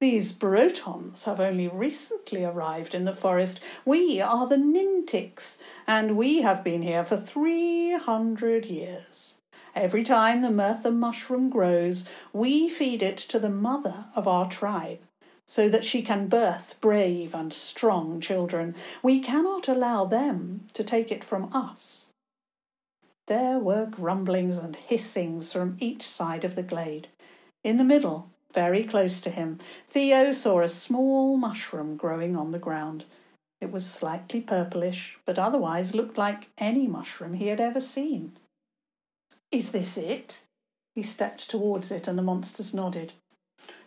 These 0.00 0.32
Brotons 0.32 1.24
have 1.24 1.40
only 1.40 1.68
recently 1.68 2.44
arrived 2.44 2.94
in 2.94 3.04
the 3.04 3.14
forest. 3.14 3.60
We 3.84 4.20
are 4.20 4.46
the 4.46 4.56
Nintics, 4.56 5.58
and 5.86 6.16
we 6.16 6.42
have 6.42 6.64
been 6.64 6.82
here 6.82 7.04
for 7.04 7.16
three 7.16 7.96
hundred 7.96 8.66
years. 8.66 9.36
Every 9.74 10.02
time 10.04 10.42
the 10.42 10.50
Mirtha 10.50 10.90
mushroom 10.90 11.48
grows, 11.48 12.06
we 12.32 12.68
feed 12.68 13.02
it 13.02 13.16
to 13.16 13.38
the 13.38 13.48
mother 13.48 14.04
of 14.14 14.28
our 14.28 14.48
tribe, 14.48 14.98
so 15.46 15.68
that 15.68 15.84
she 15.84 16.02
can 16.02 16.28
birth 16.28 16.76
brave 16.80 17.34
and 17.34 17.52
strong 17.52 18.20
children. 18.20 18.74
We 19.02 19.20
cannot 19.20 19.68
allow 19.68 20.04
them 20.04 20.66
to 20.74 20.84
take 20.84 21.10
it 21.10 21.24
from 21.24 21.50
us. 21.54 22.10
There 23.26 23.58
were 23.58 23.86
grumblings 23.86 24.58
and 24.58 24.76
hissings 24.76 25.52
from 25.52 25.76
each 25.80 26.02
side 26.02 26.44
of 26.44 26.54
the 26.54 26.62
glade. 26.62 27.08
In 27.64 27.76
the 27.76 27.84
middle, 27.84 28.28
very 28.52 28.84
close 28.84 29.20
to 29.22 29.30
him, 29.30 29.58
Theo 29.88 30.32
saw 30.32 30.60
a 30.60 30.68
small 30.68 31.36
mushroom 31.38 31.96
growing 31.96 32.36
on 32.36 32.50
the 32.50 32.58
ground. 32.58 33.06
It 33.60 33.72
was 33.72 33.86
slightly 33.86 34.40
purplish, 34.40 35.16
but 35.24 35.38
otherwise 35.38 35.94
looked 35.94 36.18
like 36.18 36.50
any 36.58 36.86
mushroom 36.86 37.34
he 37.34 37.46
had 37.46 37.60
ever 37.60 37.80
seen. 37.80 38.36
Is 39.52 39.72
this 39.72 39.98
it? 39.98 40.42
He 40.94 41.02
stepped 41.02 41.48
towards 41.48 41.92
it, 41.92 42.08
and 42.08 42.18
the 42.18 42.22
monsters 42.22 42.72
nodded. 42.72 43.12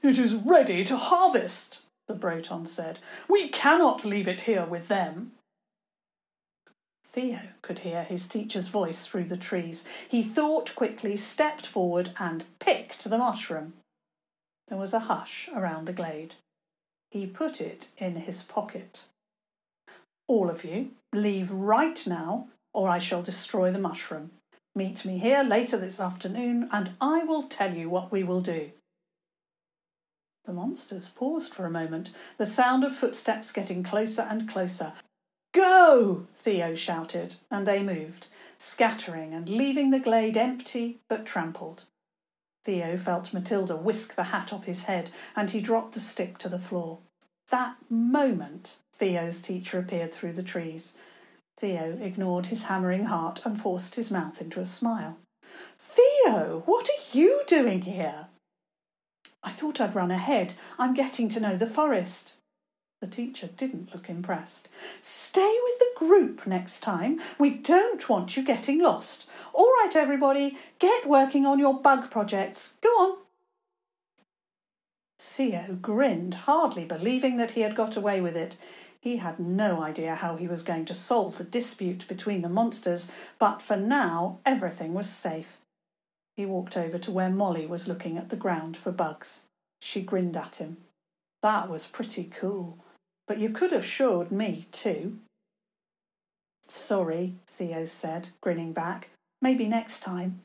It 0.04 0.20
is 0.20 0.36
ready 0.36 0.84
to 0.86 0.96
harvest, 0.96 1.82
the 2.08 2.14
Broton 2.14 2.66
said. 2.68 3.00
We 3.28 3.50
cannot 3.50 4.06
leave 4.06 4.28
it 4.28 4.42
here 4.42 4.66
with 4.66 4.88
them. 4.88 5.32
Theo 7.06 7.40
could 7.62 7.80
hear 7.80 8.04
his 8.04 8.28
teacher's 8.28 8.68
voice 8.68 9.06
through 9.06 9.24
the 9.24 9.38
trees. 9.38 9.86
He 10.08 10.22
thought 10.22 10.76
quickly, 10.76 11.16
stepped 11.16 11.66
forward, 11.66 12.12
and 12.20 12.44
picked 12.60 13.04
the 13.04 13.18
mushroom. 13.18 13.74
There 14.68 14.78
was 14.78 14.94
a 14.94 15.00
hush 15.00 15.50
around 15.56 15.86
the 15.86 15.94
glade. 15.94 16.36
He 17.10 17.26
put 17.26 17.62
it 17.62 17.88
in 17.98 18.18
his 18.18 18.42
pocket. 18.42 19.06
All 20.28 20.50
of 20.50 20.64
you, 20.64 20.92
leave 21.14 21.52
right 21.52 22.06
now, 22.06 22.48
or 22.74 22.90
I 22.90 22.98
shall 22.98 23.22
destroy 23.22 23.72
the 23.72 23.80
mushroom. 23.80 24.32
Meet 24.78 25.06
me 25.06 25.20
here 25.20 25.42
later 25.42 25.78
this 25.78 26.02
afternoon, 26.02 26.68
and 26.70 26.92
I 27.00 27.24
will 27.24 27.44
tell 27.44 27.74
you 27.74 27.90
what 27.90 28.12
we 28.12 28.24
will 28.24 28.42
do. 28.42 28.72
The 30.46 30.52
monsters 30.52 31.08
paused 31.08 31.54
for 31.54 31.66
a 31.66 31.72
moment, 31.72 32.12
the 32.38 32.46
sound 32.46 32.84
of 32.84 32.94
footsteps 32.94 33.54
getting 33.54 33.84
closer 33.84 34.24
and 34.24 34.50
closer. 34.50 34.92
Go! 35.54 36.28
Theo 36.36 36.76
shouted, 36.76 37.36
and 37.50 37.66
they 37.66 37.82
moved, 37.82 38.28
scattering 38.58 39.34
and 39.34 39.48
leaving 39.48 39.92
the 39.92 40.00
glade 40.00 40.36
empty 40.36 41.00
but 41.08 41.26
trampled. 41.26 41.86
Theo 42.66 42.98
felt 42.98 43.34
Matilda 43.34 43.78
whisk 43.78 44.16
the 44.16 44.24
hat 44.24 44.52
off 44.52 44.66
his 44.66 44.84
head 44.84 45.10
and 45.38 45.52
he 45.52 45.62
dropped 45.62 45.94
the 45.94 46.00
stick 46.02 46.38
to 46.40 46.50
the 46.50 46.60
floor. 46.60 47.00
That 47.50 47.78
moment, 47.90 48.78
Theo's 48.92 49.40
teacher 49.40 49.80
appeared 49.80 50.14
through 50.14 50.34
the 50.34 50.44
trees. 50.44 50.96
Theo 51.58 51.98
ignored 52.02 52.48
his 52.48 52.64
hammering 52.64 53.06
heart 53.06 53.42
and 53.46 53.60
forced 53.60 53.96
his 53.96 54.12
mouth 54.12 54.42
into 54.42 54.60
a 54.60 54.66
smile. 54.66 55.18
Theo, 55.80 56.64
what 56.66 56.90
are 56.90 57.18
you 57.18 57.44
doing 57.48 57.84
here? 57.84 58.28
I 59.42 59.52
thought 59.52 59.80
I'd 59.80 59.96
run 59.96 60.12
ahead. 60.12 60.56
I'm 60.78 60.94
getting 60.94 61.30
to 61.30 61.40
know 61.40 61.56
the 61.56 61.68
forest. 61.68 62.34
The 63.02 63.08
teacher 63.08 63.50
didn't 63.56 63.94
look 63.94 64.10
impressed. 64.10 64.68
Stay 65.00 65.58
with 65.64 65.80
the 65.80 66.06
group 66.06 66.48
next 66.48 66.80
time. 66.80 67.22
We 67.38 67.52
don't 67.52 68.10
want 68.10 68.36
you 68.36 68.44
getting 68.44 68.82
lost. 68.82 69.26
All 69.54 69.72
right, 69.82 69.96
everybody, 69.96 70.58
get 70.80 71.08
working 71.08 71.46
on 71.46 71.60
your 71.60 71.80
bug 71.80 72.10
projects. 72.10 72.74
Go 72.82 72.90
on. 72.90 73.18
Theo 75.20 75.78
grinned, 75.82 76.34
hardly 76.34 76.86
believing 76.86 77.38
that 77.38 77.52
he 77.52 77.62
had 77.62 77.76
got 77.76 77.96
away 77.96 78.22
with 78.22 78.36
it. 78.36 78.58
He 79.06 79.18
had 79.18 79.40
no 79.40 79.84
idea 79.84 80.16
how 80.16 80.36
he 80.36 80.48
was 80.48 80.64
going 80.64 80.86
to 80.86 80.96
solve 80.96 81.38
the 81.38 81.44
dispute 81.44 82.08
between 82.08 82.42
the 82.42 82.50
monsters, 82.50 83.08
but 83.38 83.62
for 83.62 83.78
now 83.78 84.40
everything 84.44 84.96
was 84.96 85.08
safe. 85.08 85.60
He 86.36 86.48
walked 86.48 86.76
over 86.76 86.98
to 86.98 87.12
where 87.12 87.30
Molly 87.30 87.68
was 87.68 87.88
looking 87.88 88.18
at 88.18 88.30
the 88.30 88.36
ground 88.36 88.76
for 88.76 88.92
bugs. 88.92 89.44
She 89.80 90.02
grinned 90.02 90.36
at 90.36 90.56
him. 90.56 90.78
That 91.44 91.70
was 91.70 91.86
pretty 91.86 92.24
cool. 92.24 92.80
But 93.28 93.38
you 93.38 93.52
could 93.52 93.72
have 93.72 93.86
showed 93.86 94.32
me 94.32 94.66
too. 94.72 95.20
Sorry, 96.68 97.36
Theo 97.46 97.86
said, 97.86 98.30
grinning 98.42 98.74
back. 98.74 99.10
Maybe 99.40 99.68
next 99.68 100.00
time. 100.00 100.42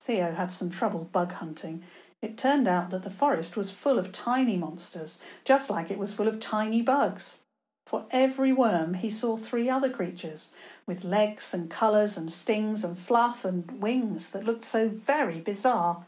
Theo 0.00 0.32
had 0.32 0.52
some 0.52 0.70
trouble 0.70 1.08
bug 1.10 1.32
hunting. 1.32 1.82
It 2.20 2.36
turned 2.36 2.66
out 2.66 2.90
that 2.90 3.02
the 3.02 3.10
forest 3.10 3.56
was 3.56 3.70
full 3.70 3.98
of 3.98 4.12
tiny 4.12 4.56
monsters, 4.56 5.20
just 5.44 5.70
like 5.70 5.90
it 5.90 5.98
was 5.98 6.12
full 6.12 6.28
of 6.28 6.40
tiny 6.40 6.82
bugs. 6.82 7.38
For 7.86 8.06
every 8.10 8.52
worm 8.52 8.94
he 8.94 9.08
saw 9.08 9.36
three 9.36 9.70
other 9.70 9.88
creatures, 9.88 10.52
with 10.86 11.04
legs 11.04 11.54
and 11.54 11.70
colours 11.70 12.18
and 12.18 12.30
stings 12.30 12.84
and 12.84 12.98
fluff 12.98 13.44
and 13.44 13.80
wings 13.80 14.30
that 14.30 14.44
looked 14.44 14.64
so 14.64 14.88
very 14.88 15.40
bizarre. 15.40 16.06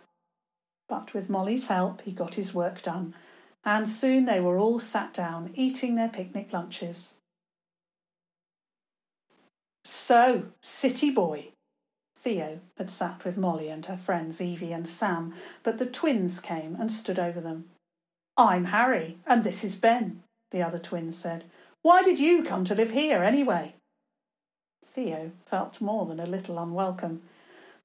But 0.88 1.14
with 1.14 1.30
Molly's 1.30 1.68
help 1.68 2.02
he 2.02 2.12
got 2.12 2.34
his 2.34 2.52
work 2.52 2.82
done 2.82 3.14
and 3.64 3.88
soon 3.88 4.24
they 4.24 4.40
were 4.40 4.58
all 4.58 4.78
sat 4.78 5.12
down 5.12 5.50
eating 5.54 5.94
their 5.94 6.08
picnic 6.08 6.52
lunches. 6.52 7.14
So, 9.84 10.44
city 10.60 11.10
boy. 11.10 11.48
Theo 12.20 12.60
had 12.76 12.90
sat 12.90 13.24
with 13.24 13.38
Molly 13.38 13.70
and 13.70 13.86
her 13.86 13.96
friends 13.96 14.42
Evie 14.42 14.72
and 14.72 14.86
Sam, 14.86 15.32
but 15.62 15.78
the 15.78 15.86
twins 15.86 16.38
came 16.38 16.76
and 16.78 16.92
stood 16.92 17.18
over 17.18 17.40
them. 17.40 17.70
I'm 18.36 18.66
Harry, 18.66 19.16
and 19.26 19.42
this 19.42 19.64
is 19.64 19.76
Ben, 19.76 20.22
the 20.50 20.60
other 20.62 20.78
twin 20.78 21.12
said. 21.12 21.44
Why 21.80 22.02
did 22.02 22.20
you 22.20 22.42
come 22.42 22.64
to 22.66 22.74
live 22.74 22.90
here 22.90 23.22
anyway? 23.22 23.74
Theo 24.84 25.30
felt 25.46 25.80
more 25.80 26.04
than 26.04 26.20
a 26.20 26.26
little 26.26 26.58
unwelcome. 26.58 27.22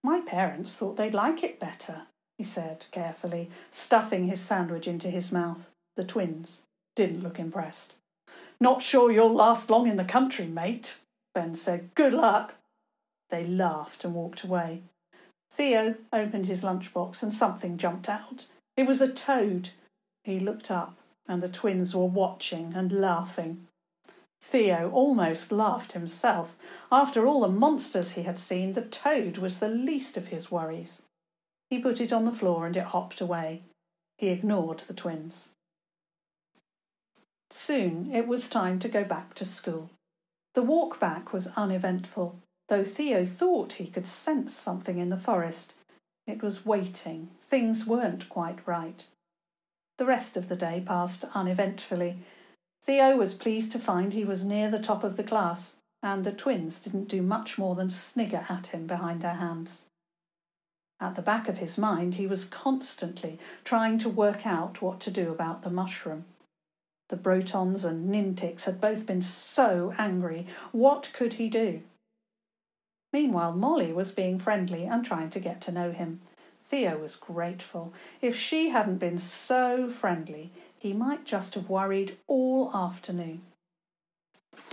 My 0.03 0.19
parents 0.19 0.75
thought 0.75 0.97
they'd 0.97 1.13
like 1.13 1.41
it 1.41 1.57
better, 1.57 2.01
he 2.37 2.43
said 2.43 2.87
carefully, 2.91 3.49
stuffing 3.69 4.25
his 4.25 4.41
sandwich 4.41 4.85
into 4.85 5.09
his 5.09 5.31
mouth. 5.31 5.69
The 5.95 6.03
twins 6.03 6.61
didn't 6.97 7.23
look 7.23 7.39
impressed. 7.39 7.95
Not 8.59 8.81
sure 8.81 9.13
you'll 9.13 9.33
last 9.33 9.69
long 9.69 9.87
in 9.87 9.95
the 9.95 10.03
country, 10.03 10.47
mate, 10.47 10.97
Ben 11.33 11.55
said. 11.55 11.91
Good 11.95 12.13
luck. 12.13 12.55
They 13.29 13.45
laughed 13.45 14.03
and 14.03 14.13
walked 14.13 14.43
away. 14.43 14.83
Theo 15.51 15.95
opened 16.11 16.47
his 16.47 16.63
lunchbox 16.63 17.23
and 17.23 17.31
something 17.31 17.77
jumped 17.77 18.09
out. 18.09 18.47
It 18.75 18.85
was 18.85 19.01
a 19.01 19.11
toad. 19.11 19.69
He 20.23 20.39
looked 20.39 20.69
up 20.69 20.97
and 21.27 21.41
the 21.41 21.49
twins 21.49 21.95
were 21.95 22.05
watching 22.05 22.73
and 22.75 22.91
laughing. 22.91 23.67
Theo 24.41 24.91
almost 24.91 25.51
laughed 25.51 25.93
himself. 25.93 26.55
After 26.91 27.25
all 27.25 27.41
the 27.41 27.47
monsters 27.47 28.11
he 28.11 28.23
had 28.23 28.37
seen, 28.37 28.73
the 28.73 28.81
toad 28.81 29.37
was 29.37 29.59
the 29.59 29.69
least 29.69 30.17
of 30.17 30.27
his 30.27 30.51
worries. 30.51 31.01
He 31.69 31.79
put 31.79 31.99
it 31.99 32.13
on 32.13 32.25
the 32.25 32.31
floor 32.31 32.67
and 32.67 32.77
it 32.77 32.83
hopped 32.83 33.21
away. 33.21 33.63
He 34.17 34.27
ignored 34.27 34.79
the 34.79 34.93
twins. 34.93 35.49
Soon 37.49 38.13
it 38.13 38.27
was 38.27 38.49
time 38.49 38.79
to 38.79 38.87
go 38.87 39.03
back 39.03 39.33
to 39.35 39.45
school. 39.45 39.89
The 40.53 40.61
walk 40.61 40.99
back 40.99 41.33
was 41.33 41.47
uneventful, 41.55 42.39
though 42.67 42.83
Theo 42.83 43.25
thought 43.25 43.73
he 43.73 43.87
could 43.87 44.07
sense 44.07 44.53
something 44.53 44.97
in 44.97 45.09
the 45.09 45.17
forest. 45.17 45.75
It 46.27 46.41
was 46.41 46.65
waiting. 46.65 47.29
Things 47.41 47.85
weren't 47.85 48.29
quite 48.29 48.67
right. 48.67 49.05
The 49.97 50.05
rest 50.05 50.35
of 50.35 50.49
the 50.49 50.55
day 50.55 50.83
passed 50.85 51.25
uneventfully. 51.33 52.17
Theo 52.83 53.17
was 53.17 53.33
pleased 53.33 53.71
to 53.71 53.79
find 53.79 54.13
he 54.13 54.25
was 54.25 54.43
near 54.43 54.69
the 54.69 54.79
top 54.79 55.03
of 55.03 55.17
the 55.17 55.23
class, 55.23 55.77
and 56.03 56.23
the 56.23 56.31
twins 56.31 56.79
didn't 56.79 57.07
do 57.07 57.21
much 57.21 57.57
more 57.57 57.75
than 57.75 57.89
snigger 57.89 58.45
at 58.49 58.67
him 58.67 58.87
behind 58.87 59.21
their 59.21 59.35
hands. 59.35 59.85
At 60.99 61.15
the 61.15 61.21
back 61.21 61.49
of 61.49 61.57
his 61.57 61.77
mind, 61.77 62.15
he 62.15 62.27
was 62.27 62.45
constantly 62.45 63.37
trying 63.63 63.97
to 63.99 64.09
work 64.09 64.45
out 64.45 64.81
what 64.81 64.99
to 65.01 65.11
do 65.11 65.31
about 65.31 65.61
the 65.61 65.69
mushroom. 65.69 66.25
The 67.09 67.17
Brotons 67.17 67.85
and 67.85 68.13
Nintics 68.13 68.65
had 68.65 68.81
both 68.81 69.05
been 69.05 69.21
so 69.21 69.93
angry. 69.97 70.47
What 70.71 71.11
could 71.13 71.35
he 71.35 71.49
do? 71.49 71.83
Meanwhile, 73.15 73.53
Molly 73.53 73.93
was 73.93 74.11
being 74.11 74.39
friendly 74.39 74.83
and 74.83 75.05
trying 75.05 75.29
to 75.29 75.39
get 75.39 75.61
to 75.61 75.71
know 75.71 75.91
him. 75.91 76.19
Theo 76.65 76.97
was 76.97 77.15
grateful. 77.15 77.93
If 78.21 78.35
she 78.35 78.71
hadn't 78.71 78.97
been 78.97 79.17
so 79.17 79.89
friendly, 79.89 80.51
he 80.77 80.91
might 80.91 81.23
just 81.23 81.53
have 81.53 81.69
worried 81.69 82.17
all 82.27 82.69
afternoon. 82.73 83.41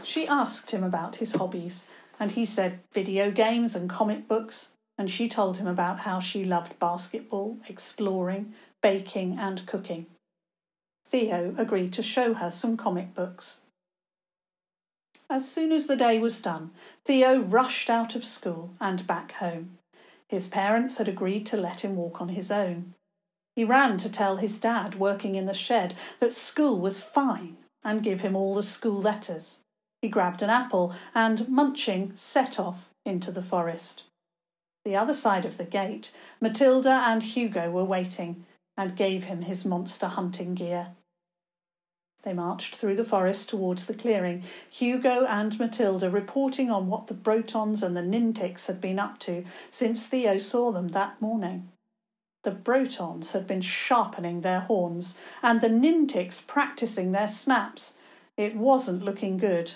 She 0.02 0.26
asked 0.26 0.72
him 0.72 0.82
about 0.82 1.16
his 1.16 1.36
hobbies, 1.36 1.86
and 2.18 2.32
he 2.32 2.44
said 2.44 2.80
video 2.90 3.30
games 3.30 3.76
and 3.76 3.88
comic 3.88 4.26
books 4.26 4.72
and 4.98 5.08
she 5.08 5.28
told 5.28 5.58
him 5.58 5.68
about 5.68 6.00
how 6.00 6.18
she 6.18 6.44
loved 6.44 6.78
basketball, 6.80 7.58
exploring, 7.68 8.54
baking, 8.80 9.38
and 9.38 9.64
cooking. 9.66 10.06
Theo 11.06 11.54
agreed 11.56 11.92
to 11.92 12.02
show 12.02 12.34
her 12.34 12.50
some 12.50 12.76
comic 12.76 13.14
books. 13.14 13.61
As 15.30 15.50
soon 15.50 15.72
as 15.72 15.86
the 15.86 15.96
day 15.96 16.18
was 16.18 16.40
done, 16.40 16.72
Theo 17.04 17.40
rushed 17.40 17.88
out 17.88 18.14
of 18.14 18.24
school 18.24 18.74
and 18.80 19.06
back 19.06 19.32
home. 19.32 19.78
His 20.28 20.46
parents 20.46 20.98
had 20.98 21.08
agreed 21.08 21.46
to 21.46 21.56
let 21.56 21.84
him 21.84 21.96
walk 21.96 22.20
on 22.20 22.30
his 22.30 22.50
own. 22.50 22.94
He 23.54 23.64
ran 23.64 23.98
to 23.98 24.10
tell 24.10 24.36
his 24.36 24.58
dad, 24.58 24.94
working 24.94 25.34
in 25.34 25.44
the 25.44 25.54
shed, 25.54 25.94
that 26.20 26.32
school 26.32 26.78
was 26.80 27.02
fine 27.02 27.58
and 27.84 28.02
give 28.02 28.22
him 28.22 28.34
all 28.34 28.54
the 28.54 28.62
school 28.62 29.00
letters. 29.00 29.60
He 30.00 30.08
grabbed 30.08 30.42
an 30.42 30.50
apple 30.50 30.94
and, 31.14 31.48
munching, 31.48 32.12
set 32.16 32.58
off 32.58 32.90
into 33.04 33.30
the 33.30 33.42
forest. 33.42 34.04
The 34.84 34.96
other 34.96 35.14
side 35.14 35.44
of 35.44 35.58
the 35.58 35.64
gate, 35.64 36.10
Matilda 36.40 37.04
and 37.06 37.22
Hugo 37.22 37.70
were 37.70 37.84
waiting 37.84 38.46
and 38.76 38.96
gave 38.96 39.24
him 39.24 39.42
his 39.42 39.64
monster 39.64 40.08
hunting 40.08 40.54
gear. 40.54 40.88
They 42.22 42.32
marched 42.32 42.76
through 42.76 42.96
the 42.96 43.04
forest 43.04 43.48
towards 43.48 43.86
the 43.86 43.94
clearing, 43.94 44.44
Hugo 44.70 45.24
and 45.24 45.58
Matilda 45.58 46.08
reporting 46.08 46.70
on 46.70 46.86
what 46.86 47.08
the 47.08 47.14
Brotons 47.14 47.82
and 47.82 47.96
the 47.96 48.02
Nintics 48.02 48.68
had 48.68 48.80
been 48.80 49.00
up 49.00 49.18
to 49.20 49.44
since 49.70 50.06
Theo 50.06 50.38
saw 50.38 50.70
them 50.70 50.88
that 50.88 51.20
morning. 51.20 51.68
The 52.44 52.52
Brotons 52.52 53.32
had 53.32 53.46
been 53.46 53.60
sharpening 53.60 54.40
their 54.40 54.60
horns, 54.60 55.16
and 55.42 55.60
the 55.60 55.68
Nintics 55.68 56.44
practicing 56.44 57.12
their 57.12 57.28
snaps. 57.28 57.94
It 58.36 58.56
wasn't 58.56 59.04
looking 59.04 59.36
good. 59.36 59.72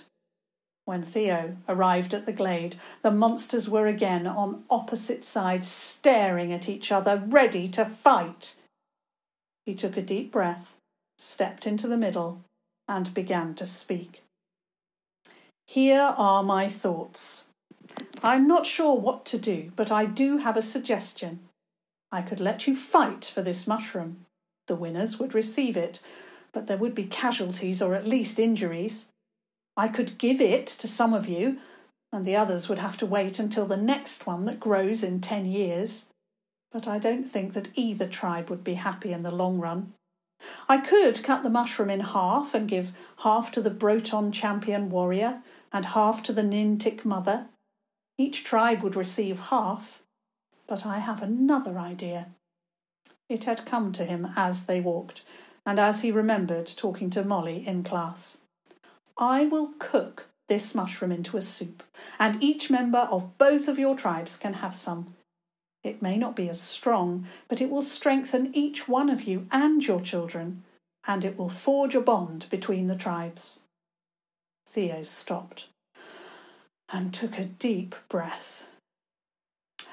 When 0.85 1.03
Theo 1.03 1.57
arrived 1.69 2.15
at 2.15 2.27
the 2.27 2.33
glade, 2.33 2.77
the 3.03 3.11
monsters 3.11 3.69
were 3.69 3.87
again 3.87 4.27
on 4.27 4.65
opposite 4.71 5.25
sides, 5.25 5.67
staring 5.67 6.53
at 6.53 6.69
each 6.69 6.93
other, 6.93 7.23
ready 7.27 7.67
to 7.69 7.85
fight. 7.85 8.55
He 9.65 9.75
took 9.75 9.97
a 9.97 10.03
deep 10.03 10.31
breath, 10.31 10.77
stepped 11.19 11.67
into 11.67 11.87
the 11.87 11.97
middle, 11.97 12.41
and 12.89 13.15
began 13.15 13.55
to 13.55 13.67
speak. 13.67 14.23
Here 15.67 16.15
are 16.17 16.43
my 16.43 16.69
thoughts. 16.69 17.47
I'm 18.23 18.47
not 18.47 18.67
sure 18.67 18.95
what 18.95 19.25
to 19.27 19.39
do, 19.39 19.73
but 19.77 19.91
I 19.91 20.07
do 20.07 20.39
have 20.39 20.57
a 20.57 20.63
suggestion. 20.63 21.41
I 22.13 22.23
could 22.23 22.41
let 22.41 22.67
you 22.67 22.75
fight 22.75 23.25
for 23.25 23.43
this 23.43 23.67
mushroom. 23.67 24.27
The 24.69 24.77
winners 24.77 25.19
would 25.19 25.35
receive 25.35 25.77
it, 25.77 26.01
but 26.53 26.67
there 26.67 26.77
would 26.77 26.95
be 26.95 27.05
casualties 27.05 27.83
or 27.83 27.95
at 27.95 28.07
least 28.07 28.39
injuries. 28.39 29.09
I 29.77 29.89
could 29.89 30.19
give 30.19 30.41
it 30.41 30.67
to 30.67 30.89
some 30.89 31.13
of 31.13 31.29
you, 31.29 31.59
and 32.13 32.25
the 32.25 32.37
others 32.37 32.69
would 32.69 32.79
have 32.79 32.97
to 32.99 33.07
wait 33.07 33.39
until 33.39 33.67
the 33.67 33.77
next 33.77 34.27
one 34.27 34.45
that 34.47 34.61
grows 34.61 35.03
in 35.03 35.21
ten 35.21 35.45
years. 35.45 36.07
But 36.73 36.89
I 36.89 36.99
don't 36.99 37.25
think 37.25 37.53
that 37.53 37.69
either 37.75 38.07
tribe 38.07 38.49
would 38.51 38.65
be 38.65 38.75
happy 38.75 39.13
in 39.13 39.23
the 39.23 39.31
long 39.31 39.59
run. 39.59 39.93
I 40.69 40.79
could 40.79 41.23
cut 41.23 41.43
the 41.43 41.51
mushroom 41.51 41.91
in 41.91 42.01
half 42.01 42.55
and 42.55 42.69
give 42.69 42.93
half 43.19 43.51
to 43.53 43.61
the 43.61 43.71
Broton 43.71 44.33
champion 44.33 44.91
warrior 44.91 45.43
and 45.73 45.87
half 45.87 46.23
to 46.25 46.33
the 46.33 46.43
Nintic 46.43 47.05
mother. 47.05 47.47
Each 48.19 48.43
tribe 48.43 48.83
would 48.83 48.97
receive 48.97 49.39
half. 49.39 50.03
But 50.67 50.85
I 50.85 50.99
have 50.99 51.23
another 51.23 51.79
idea. 51.79 52.29
It 53.29 53.45
had 53.45 53.67
come 53.67 53.93
to 53.93 54.05
him 54.05 54.33
as 54.37 54.67
they 54.67 54.81
walked, 54.81 55.23
and 55.65 55.79
as 55.79 56.03
he 56.03 56.11
remembered 56.11 56.67
talking 56.67 57.11
to 57.11 57.25
Molly 57.25 57.67
in 57.67 57.83
class. 57.83 58.39
I 59.19 59.47
will 59.47 59.73
cook 59.79 60.27
this 60.49 60.75
mushroom 60.75 61.11
into 61.11 61.37
a 61.37 61.43
soup, 61.43 61.83
and 62.19 62.43
each 62.43 62.71
member 62.71 63.09
of 63.11 63.37
both 63.39 63.67
of 63.67 63.79
your 63.79 63.97
tribes 63.97 64.37
can 64.37 64.55
have 64.55 64.75
some. 64.75 65.16
It 65.87 66.03
may 66.03 66.19
not 66.19 66.35
be 66.35 66.49
as 66.49 66.61
strong, 66.61 67.27
but 67.47 67.61
it 67.61 67.71
will 67.71 67.81
strengthen 67.81 68.53
each 68.53 68.89
one 68.89 69.09
of 69.09 69.23
you 69.23 69.47
and 69.53 69.87
your 69.87 70.01
children, 70.01 70.65
and 71.07 71.25
it 71.25 71.39
will 71.39 71.49
forge 71.49 71.95
a 71.95 72.01
bond 72.01 72.47
between 72.51 72.89
the 72.89 72.97
tribes. 72.97 73.61
Theo 74.67 75.03
stopped 75.03 75.69
and 76.89 77.15
took 77.15 77.39
a 77.39 77.45
deep 77.45 77.95
breath. 78.09 78.67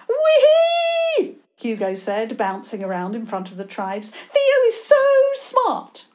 Whee! 0.10 1.36
Hugo 1.58 1.94
said, 1.94 2.38
bouncing 2.38 2.84
around 2.84 3.14
in 3.14 3.28
front 3.28 3.52
of 3.52 3.58
the 3.58 3.64
tribes. 3.64 4.10
Theo 4.10 4.68
is 4.68 4.84
so 4.84 4.96
smart. 5.36 6.06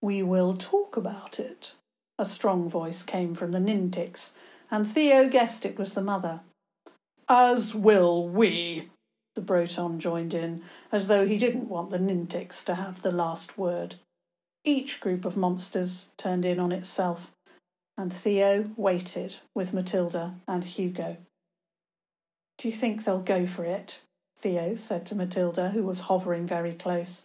We 0.00 0.22
will 0.22 0.54
talk 0.54 0.96
about 0.96 1.40
it. 1.40 1.72
A 2.20 2.24
strong 2.24 2.68
voice 2.68 3.02
came 3.02 3.34
from 3.34 3.50
the 3.50 3.58
Nintics, 3.58 4.30
and 4.70 4.86
Theo 4.86 5.28
guessed 5.28 5.66
it 5.66 5.76
was 5.76 5.94
the 5.94 6.02
mother. 6.02 6.42
As 7.28 7.74
will 7.74 8.28
we, 8.28 8.90
the 9.34 9.40
Broton 9.40 9.98
joined 9.98 10.32
in, 10.32 10.62
as 10.92 11.08
though 11.08 11.26
he 11.26 11.38
didn't 11.38 11.68
want 11.68 11.90
the 11.90 11.98
Nintics 11.98 12.64
to 12.64 12.76
have 12.76 13.02
the 13.02 13.10
last 13.10 13.58
word. 13.58 13.96
Each 14.64 15.00
group 15.00 15.24
of 15.24 15.36
monsters 15.36 16.10
turned 16.16 16.44
in 16.44 16.60
on 16.60 16.70
itself, 16.70 17.32
and 17.98 18.12
Theo 18.12 18.70
waited 18.76 19.38
with 19.54 19.72
Matilda 19.72 20.34
and 20.46 20.62
Hugo. 20.64 21.16
Do 22.58 22.68
you 22.68 22.74
think 22.74 23.04
they'll 23.04 23.18
go 23.18 23.44
for 23.44 23.64
it? 23.64 24.02
Theo 24.36 24.74
said 24.74 25.04
to 25.06 25.14
Matilda, 25.14 25.70
who 25.70 25.82
was 25.82 26.00
hovering 26.00 26.46
very 26.46 26.74
close. 26.74 27.24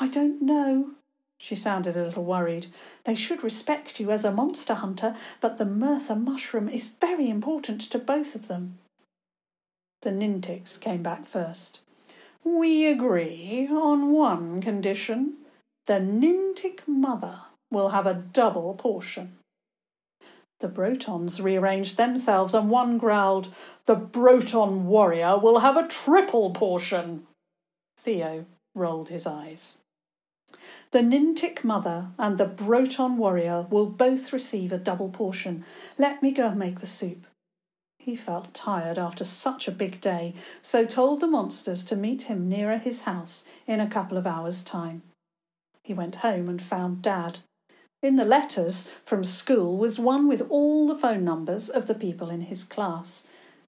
I 0.00 0.08
don't 0.08 0.40
know. 0.40 0.92
She 1.38 1.54
sounded 1.54 1.96
a 1.96 2.02
little 2.02 2.24
worried. 2.24 2.68
They 3.04 3.14
should 3.14 3.44
respect 3.44 4.00
you 4.00 4.10
as 4.10 4.24
a 4.24 4.32
monster 4.32 4.74
hunter, 4.74 5.14
but 5.40 5.58
the 5.58 5.66
Mirtha 5.66 6.14
mushroom 6.14 6.68
is 6.68 6.86
very 6.86 7.28
important 7.28 7.82
to 7.82 7.98
both 7.98 8.34
of 8.34 8.48
them. 8.48 8.78
The 10.06 10.12
Nintics 10.12 10.78
came 10.78 11.02
back 11.02 11.26
first. 11.26 11.80
We 12.44 12.86
agree 12.86 13.66
on 13.68 14.12
one 14.12 14.62
condition. 14.62 15.38
The 15.86 15.94
Nintic 15.94 16.86
mother 16.86 17.40
will 17.72 17.88
have 17.88 18.06
a 18.06 18.14
double 18.14 18.74
portion. 18.74 19.38
The 20.60 20.68
Brotons 20.68 21.40
rearranged 21.40 21.96
themselves, 21.96 22.54
and 22.54 22.70
one 22.70 22.98
growled, 22.98 23.52
The 23.86 23.96
Broton 23.96 24.86
warrior 24.86 25.38
will 25.38 25.58
have 25.58 25.76
a 25.76 25.88
triple 25.88 26.52
portion. 26.52 27.26
Theo 27.98 28.46
rolled 28.76 29.08
his 29.08 29.26
eyes. 29.26 29.78
The 30.92 31.00
Nintic 31.00 31.64
mother 31.64 32.10
and 32.16 32.38
the 32.38 32.46
Broton 32.46 33.16
warrior 33.16 33.66
will 33.70 33.86
both 33.86 34.32
receive 34.32 34.72
a 34.72 34.78
double 34.78 35.08
portion. 35.08 35.64
Let 35.98 36.22
me 36.22 36.30
go 36.30 36.46
and 36.46 36.60
make 36.60 36.78
the 36.78 36.86
soup. 36.86 37.25
He 38.06 38.16
felt 38.16 38.54
tired 38.54 38.98
after 38.98 39.24
such 39.24 39.68
a 39.68 39.72
big 39.72 40.00
day, 40.00 40.32
so 40.62 40.86
told 40.86 41.20
the 41.20 41.26
monsters 41.26 41.84
to 41.84 41.96
meet 41.96 42.22
him 42.22 42.48
nearer 42.48 42.78
his 42.78 43.02
house 43.02 43.44
in 43.66 43.80
a 43.80 43.90
couple 43.90 44.16
of 44.16 44.26
hours' 44.26 44.62
time. 44.62 45.02
He 45.82 45.92
went 45.92 46.16
home 46.16 46.48
and 46.48 46.62
found 46.62 47.02
Dad 47.02 47.40
in 48.06 48.14
the 48.14 48.24
letters 48.24 48.88
from 49.04 49.24
school 49.24 49.76
was 49.76 49.98
one 49.98 50.28
with 50.28 50.46
all 50.48 50.86
the 50.86 50.94
phone 50.94 51.24
numbers 51.24 51.68
of 51.68 51.86
the 51.86 51.94
people 51.94 52.30
in 52.30 52.42
his 52.42 52.62
class, 52.62 53.24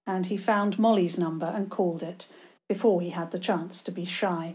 and 0.06 0.26
he 0.26 0.36
found 0.36 0.78
Molly's 0.78 1.18
number 1.18 1.46
and 1.46 1.68
called 1.68 2.04
it 2.04 2.28
before 2.68 3.00
he 3.00 3.10
had 3.10 3.32
the 3.32 3.38
chance 3.40 3.82
to 3.82 3.90
be 3.90 4.04
shy. 4.04 4.54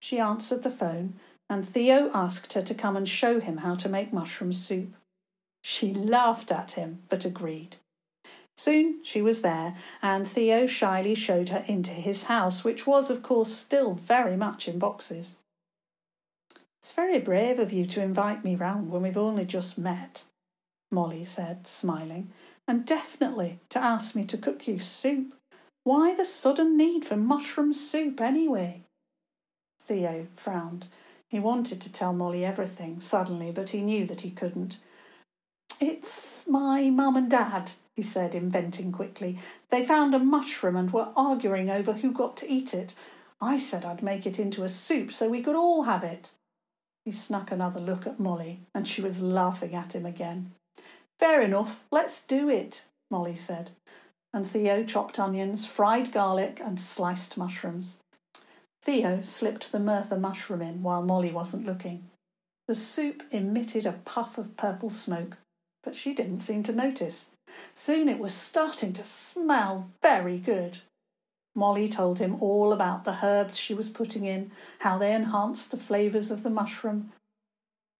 She 0.00 0.18
answered 0.18 0.62
the 0.62 0.70
phone, 0.70 1.14
and 1.50 1.68
Theo 1.68 2.10
asked 2.14 2.54
her 2.54 2.62
to 2.62 2.74
come 2.74 2.96
and 2.96 3.06
show 3.06 3.40
him 3.40 3.58
how 3.58 3.74
to 3.74 3.88
make 3.90 4.14
mushroom 4.14 4.54
soup. 4.54 4.94
She 5.62 5.92
laughed 5.92 6.50
at 6.50 6.72
him, 6.72 7.02
but 7.10 7.26
agreed. 7.26 7.76
Soon 8.56 9.04
she 9.04 9.20
was 9.20 9.42
there, 9.42 9.74
and 10.00 10.26
Theo 10.26 10.66
shyly 10.66 11.14
showed 11.14 11.50
her 11.50 11.64
into 11.66 11.90
his 11.90 12.24
house, 12.24 12.64
which 12.64 12.86
was, 12.86 13.10
of 13.10 13.22
course, 13.22 13.52
still 13.52 13.94
very 13.94 14.36
much 14.36 14.66
in 14.66 14.78
boxes. 14.78 15.38
It's 16.80 16.92
very 16.92 17.18
brave 17.18 17.58
of 17.58 17.72
you 17.72 17.84
to 17.86 18.02
invite 18.02 18.44
me 18.44 18.54
round 18.54 18.90
when 18.90 19.02
we've 19.02 19.16
only 19.16 19.44
just 19.44 19.76
met, 19.76 20.24
Molly 20.90 21.24
said, 21.24 21.66
smiling, 21.66 22.30
and 22.66 22.86
definitely 22.86 23.58
to 23.70 23.82
ask 23.82 24.14
me 24.14 24.24
to 24.24 24.38
cook 24.38 24.66
you 24.66 24.78
soup. 24.78 25.34
Why 25.84 26.14
the 26.14 26.24
sudden 26.24 26.76
need 26.76 27.04
for 27.04 27.16
mushroom 27.16 27.72
soup 27.72 28.20
anyway? 28.20 28.82
Theo 29.82 30.26
frowned. 30.36 30.86
He 31.28 31.38
wanted 31.38 31.80
to 31.82 31.92
tell 31.92 32.12
Molly 32.12 32.44
everything 32.44 33.00
suddenly, 33.00 33.50
but 33.50 33.70
he 33.70 33.82
knew 33.82 34.06
that 34.06 34.22
he 34.22 34.30
couldn't. 34.30 34.78
It's 35.80 36.46
my 36.46 36.88
mum 36.88 37.16
and 37.16 37.30
dad, 37.30 37.72
he 37.96 38.02
said, 38.02 38.34
inventing 38.34 38.92
quickly. 38.92 39.38
They 39.70 39.84
found 39.84 40.14
a 40.14 40.18
mushroom 40.18 40.76
and 40.76 40.92
were 40.92 41.08
arguing 41.16 41.70
over 41.70 41.94
who 41.94 42.12
got 42.12 42.36
to 42.38 42.50
eat 42.50 42.74
it. 42.74 42.94
I 43.40 43.56
said 43.56 43.84
I'd 43.84 44.02
make 44.02 44.26
it 44.26 44.38
into 44.38 44.62
a 44.62 44.68
soup 44.68 45.12
so 45.12 45.28
we 45.28 45.42
could 45.42 45.56
all 45.56 45.84
have 45.84 46.04
it. 46.04 46.30
He 47.04 47.10
snuck 47.10 47.50
another 47.50 47.80
look 47.80 48.06
at 48.06 48.20
Molly, 48.20 48.60
and 48.74 48.86
she 48.86 49.00
was 49.00 49.22
laughing 49.22 49.74
at 49.74 49.94
him 49.94 50.04
again. 50.04 50.52
Fair 51.18 51.40
enough, 51.40 51.84
let's 51.90 52.22
do 52.22 52.48
it, 52.48 52.84
Molly 53.10 53.34
said, 53.34 53.70
and 54.34 54.46
Theo 54.46 54.84
chopped 54.84 55.18
onions, 55.18 55.64
fried 55.64 56.12
garlic, 56.12 56.60
and 56.62 56.78
sliced 56.78 57.38
mushrooms. 57.38 57.96
Theo 58.82 59.20
slipped 59.22 59.72
the 59.72 59.78
Mirtha 59.78 60.18
mushroom 60.18 60.60
in 60.60 60.82
while 60.82 61.02
Molly 61.02 61.30
wasn't 61.30 61.64
looking. 61.64 62.04
The 62.68 62.74
soup 62.74 63.22
emitted 63.30 63.86
a 63.86 63.92
puff 63.92 64.36
of 64.36 64.56
purple 64.56 64.90
smoke, 64.90 65.36
but 65.82 65.94
she 65.94 66.12
didn't 66.12 66.40
seem 66.40 66.62
to 66.64 66.72
notice. 66.72 67.30
Soon 67.74 68.08
it 68.08 68.18
was 68.18 68.34
starting 68.34 68.92
to 68.94 69.04
smell 69.04 69.90
very 70.02 70.38
good. 70.38 70.78
Molly 71.54 71.88
told 71.88 72.18
him 72.18 72.36
all 72.42 72.72
about 72.72 73.04
the 73.04 73.24
herbs 73.24 73.56
she 73.58 73.74
was 73.74 73.88
putting 73.88 74.24
in, 74.24 74.50
how 74.80 74.98
they 74.98 75.14
enhanced 75.14 75.70
the 75.70 75.76
flavours 75.76 76.30
of 76.30 76.42
the 76.42 76.50
mushroom. 76.50 77.12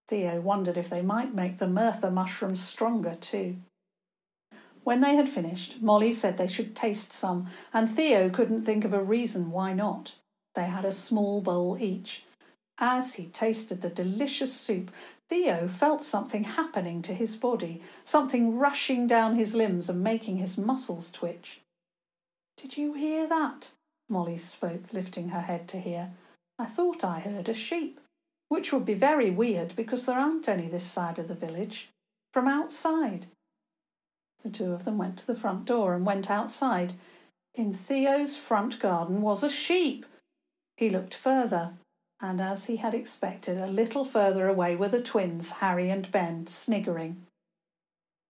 Theo 0.09 0.41
wondered 0.41 0.77
if 0.77 0.89
they 0.89 1.03
might 1.03 1.35
make 1.35 1.59
the 1.59 1.67
Mirtha 1.67 2.11
mushroom 2.11 2.55
stronger 2.55 3.15
too. 3.15 3.57
When 4.85 5.01
they 5.01 5.17
had 5.17 5.29
finished, 5.29 5.83
Molly 5.83 6.13
said 6.13 6.37
they 6.37 6.47
should 6.47 6.77
taste 6.77 7.13
some, 7.13 7.49
and 7.73 7.91
Theo 7.91 8.29
couldn't 8.31 8.63
think 8.63 8.85
of 8.85 8.93
a 8.93 9.03
reason 9.03 9.51
why 9.51 9.73
not. 9.73 10.15
They 10.55 10.67
had 10.67 10.85
a 10.85 10.93
small 10.93 11.41
bowl 11.41 11.77
each. 11.81 12.25
As 12.79 13.15
he 13.15 13.27
tasted 13.27 13.81
the 13.81 13.89
delicious 13.89 14.55
soup, 14.55 14.91
Theo 15.29 15.67
felt 15.67 16.03
something 16.03 16.45
happening 16.45 17.01
to 17.03 17.15
his 17.15 17.35
body, 17.35 17.83
something 18.05 18.59
rushing 18.59 19.07
down 19.07 19.37
his 19.37 19.55
limbs 19.55 19.89
and 19.89 20.05
making 20.05 20.37
his 20.37 20.59
muscles 20.59 21.11
twitch. 21.11 21.61
Did 22.57 22.77
you 22.77 22.93
hear 22.93 23.27
that? 23.27 23.71
Molly 24.09 24.37
spoke, 24.37 24.93
lifting 24.93 25.31
her 25.31 25.41
head 25.41 25.69
to 25.69 25.81
hear. 25.81 26.11
I 26.59 26.67
thought 26.67 27.03
I 27.03 27.21
heard 27.21 27.49
a 27.49 27.55
sheep, 27.55 27.99
which 28.49 28.73
would 28.73 28.85
be 28.85 28.95
very 28.95 29.31
weird 29.31 29.75
because 29.75 30.07
there 30.07 30.19
aren't 30.19 30.49
any 30.49 30.69
this 30.69 30.85
side 30.85 31.19
of 31.19 31.29
the 31.29 31.35
village. 31.35 31.89
From 32.33 32.47
outside. 32.47 33.27
The 34.43 34.51
two 34.51 34.73
of 34.73 34.85
them 34.85 34.99
went 34.99 35.17
to 35.19 35.27
the 35.27 35.35
front 35.35 35.65
door 35.65 35.95
and 35.95 36.05
went 36.05 36.31
outside. 36.31 36.93
In 37.55 37.73
Theo's 37.73 38.37
front 38.37 38.79
garden 38.79 39.23
was 39.23 39.43
a 39.43 39.51
sheep. 39.51 40.05
He 40.77 40.91
looked 40.91 41.15
further, 41.15 41.73
and 42.21 42.41
as 42.41 42.65
he 42.67 42.77
had 42.77 42.95
expected, 42.95 43.59
a 43.59 43.67
little 43.67 44.05
further 44.05 44.49
away 44.49 44.75
were 44.75 44.89
the 44.89 45.03
twins, 45.03 45.51
Harry 45.53 45.91
and 45.91 46.11
Ben, 46.11 46.47
sniggering. 46.47 47.27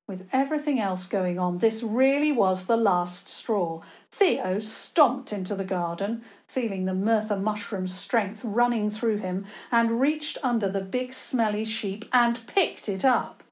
With 0.08 0.28
everything 0.32 0.78
else 0.78 1.06
going 1.06 1.38
on, 1.38 1.58
this 1.58 1.82
really 1.82 2.30
was 2.30 2.66
the 2.66 2.76
last 2.76 3.28
straw. 3.28 3.82
Theo 4.12 4.60
stomped 4.60 5.32
into 5.32 5.56
the 5.56 5.64
garden, 5.64 6.22
feeling 6.46 6.84
the 6.84 6.92
Mirtha 6.92 7.36
mushroom's 7.36 7.92
strength 7.92 8.44
running 8.44 8.88
through 8.88 9.16
him, 9.16 9.46
and 9.72 10.00
reached 10.00 10.38
under 10.44 10.68
the 10.68 10.80
big 10.80 11.12
smelly 11.12 11.64
sheep 11.64 12.04
and 12.12 12.46
picked 12.46 12.88
it 12.88 13.04
up. 13.04 13.42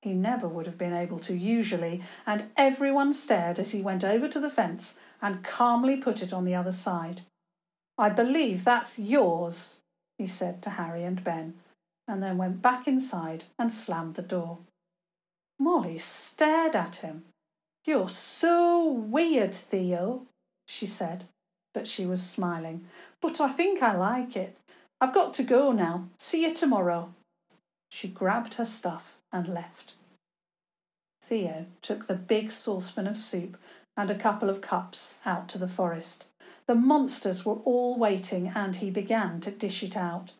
He 0.00 0.14
never 0.14 0.48
would 0.48 0.64
have 0.64 0.78
been 0.78 0.94
able 0.94 1.18
to 1.20 1.36
usually, 1.36 2.02
and 2.26 2.44
everyone 2.56 3.12
stared 3.12 3.58
as 3.58 3.72
he 3.72 3.82
went 3.82 4.02
over 4.02 4.26
to 4.28 4.40
the 4.40 4.48
fence 4.48 4.94
and 5.20 5.44
calmly 5.44 5.98
put 5.98 6.22
it 6.22 6.32
on 6.32 6.46
the 6.46 6.54
other 6.54 6.72
side. 6.72 7.20
I 8.00 8.08
believe 8.08 8.64
that's 8.64 8.98
yours, 8.98 9.76
he 10.16 10.26
said 10.26 10.62
to 10.62 10.70
Harry 10.70 11.04
and 11.04 11.22
Ben, 11.22 11.56
and 12.08 12.22
then 12.22 12.38
went 12.38 12.62
back 12.62 12.88
inside 12.88 13.44
and 13.58 13.70
slammed 13.70 14.14
the 14.14 14.22
door. 14.22 14.60
Molly 15.58 15.98
stared 15.98 16.74
at 16.74 16.96
him. 16.96 17.24
You're 17.84 18.08
so 18.08 18.82
weird, 18.90 19.54
Theo, 19.54 20.22
she 20.66 20.86
said, 20.86 21.24
but 21.74 21.86
she 21.86 22.06
was 22.06 22.22
smiling. 22.22 22.86
But 23.20 23.38
I 23.38 23.48
think 23.48 23.82
I 23.82 23.94
like 23.94 24.34
it. 24.34 24.56
I've 24.98 25.12
got 25.12 25.34
to 25.34 25.42
go 25.42 25.70
now. 25.70 26.08
See 26.18 26.44
you 26.44 26.54
tomorrow. 26.54 27.12
She 27.90 28.08
grabbed 28.08 28.54
her 28.54 28.64
stuff 28.64 29.18
and 29.30 29.46
left. 29.46 29.92
Theo 31.22 31.66
took 31.82 32.06
the 32.06 32.14
big 32.14 32.50
saucepan 32.50 33.06
of 33.06 33.18
soup 33.18 33.58
and 33.94 34.10
a 34.10 34.18
couple 34.18 34.48
of 34.48 34.62
cups 34.62 35.16
out 35.26 35.50
to 35.50 35.58
the 35.58 35.68
forest. 35.68 36.24
The 36.70 36.76
monsters 36.76 37.44
were 37.44 37.58
all 37.64 37.98
waiting, 37.98 38.52
and 38.54 38.76
he 38.76 38.90
began 38.90 39.40
to 39.40 39.50
dish 39.50 39.82
it 39.82 39.96
out. 39.96 40.34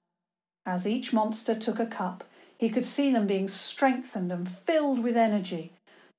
As 0.65 0.87
each 0.87 1.13
monster 1.13 1.57
took 1.57 1.81
a 1.81 1.87
cup, 1.87 2.23
he 2.57 2.69
could 2.69 2.85
see 2.85 3.11
them 3.11 3.27
being 3.27 3.49
strengthened 3.49 4.31
and 4.31 4.49
filled 4.49 5.03
with 5.03 5.17
energy, 5.17 5.73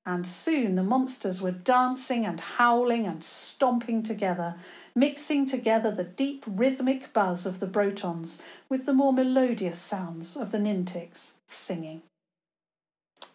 and 0.04 0.26
soon 0.26 0.74
the 0.74 0.82
monsters 0.82 1.40
were 1.40 1.50
dancing 1.50 2.26
and 2.26 2.40
howling 2.40 3.06
and 3.06 3.24
stomping 3.24 4.02
together, 4.02 4.56
mixing 4.94 5.46
together 5.46 5.90
the 5.90 6.04
deep 6.04 6.44
rhythmic 6.46 7.14
buzz 7.14 7.46
of 7.46 7.58
the 7.58 7.66
Brotons 7.66 8.42
with 8.68 8.84
the 8.84 8.92
more 8.92 9.14
melodious 9.14 9.78
sounds 9.78 10.36
of 10.36 10.50
the 10.50 10.58
Nintics 10.58 11.32
singing. 11.48 12.02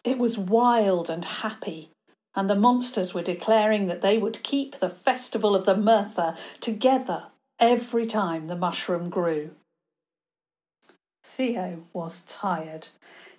It 0.04 0.16
was 0.16 0.38
wild 0.38 1.10
and 1.10 1.24
happy, 1.24 1.90
and 2.38 2.48
the 2.48 2.54
monsters 2.54 3.12
were 3.12 3.22
declaring 3.22 3.88
that 3.88 4.00
they 4.00 4.16
would 4.16 4.44
keep 4.44 4.78
the 4.78 4.88
festival 4.88 5.56
of 5.56 5.66
the 5.66 5.74
Mirtha 5.74 6.36
together 6.60 7.24
every 7.58 8.06
time 8.06 8.46
the 8.46 8.54
mushroom 8.54 9.10
grew. 9.10 9.50
Theo 11.24 11.82
was 11.92 12.20
tired. 12.20 12.90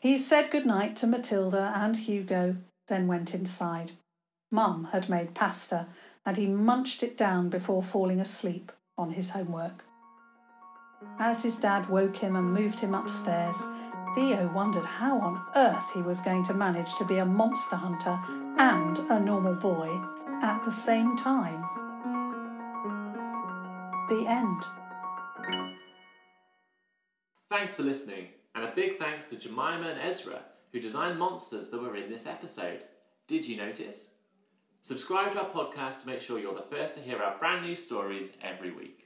He 0.01 0.17
said 0.17 0.51
good 0.51 0.65
night 0.65 0.97
to 0.97 1.07
Matilda 1.07 1.71
and 1.73 1.95
Hugo, 1.95 2.57
then 2.89 3.07
went 3.07 3.33
inside. 3.33 3.93
Mum 4.51 4.89
had 4.91 5.07
made 5.07 5.33
pasta, 5.33 5.87
and 6.25 6.35
he 6.35 6.47
munched 6.47 7.01
it 7.01 7.15
down 7.15 7.47
before 7.47 7.81
falling 7.81 8.19
asleep 8.19 8.69
on 8.97 9.11
his 9.11 9.29
homework. 9.29 9.85
As 11.17 11.43
his 11.43 11.55
dad 11.55 11.87
woke 11.87 12.17
him 12.17 12.35
and 12.35 12.53
moved 12.53 12.81
him 12.81 12.93
upstairs, 12.93 13.65
Theo 14.13 14.51
wondered 14.53 14.85
how 14.85 15.19
on 15.19 15.41
earth 15.55 15.91
he 15.93 16.01
was 16.01 16.19
going 16.19 16.43
to 16.45 16.53
manage 16.53 16.95
to 16.95 17.05
be 17.05 17.17
a 17.17 17.25
monster 17.25 17.75
hunter 17.75 18.19
and 18.59 18.99
a 19.09 19.17
normal 19.17 19.55
boy 19.55 19.89
at 20.43 20.61
the 20.65 20.71
same 20.71 21.15
time. 21.15 21.61
The 24.09 24.25
end. 24.27 24.63
Thanks 27.49 27.73
for 27.73 27.83
listening, 27.83 28.27
and 28.55 28.65
a 28.65 28.75
big 28.75 28.99
thanks 28.99 29.23
to 29.25 29.37
Jemima 29.37 29.87
and 29.87 29.99
Ezra, 30.01 30.41
who 30.73 30.81
designed 30.81 31.17
monsters 31.17 31.69
that 31.69 31.81
were 31.81 31.95
in 31.95 32.11
this 32.11 32.27
episode. 32.27 32.83
Did 33.27 33.47
you 33.47 33.55
notice? 33.55 34.07
Subscribe 34.81 35.31
to 35.31 35.39
our 35.39 35.49
podcast 35.49 36.01
to 36.01 36.07
make 36.07 36.19
sure 36.19 36.37
you're 36.37 36.53
the 36.53 36.61
first 36.69 36.95
to 36.95 37.01
hear 37.01 37.19
our 37.19 37.39
brand 37.39 37.65
new 37.65 37.75
stories 37.77 38.31
every 38.43 38.71
week. 38.71 38.98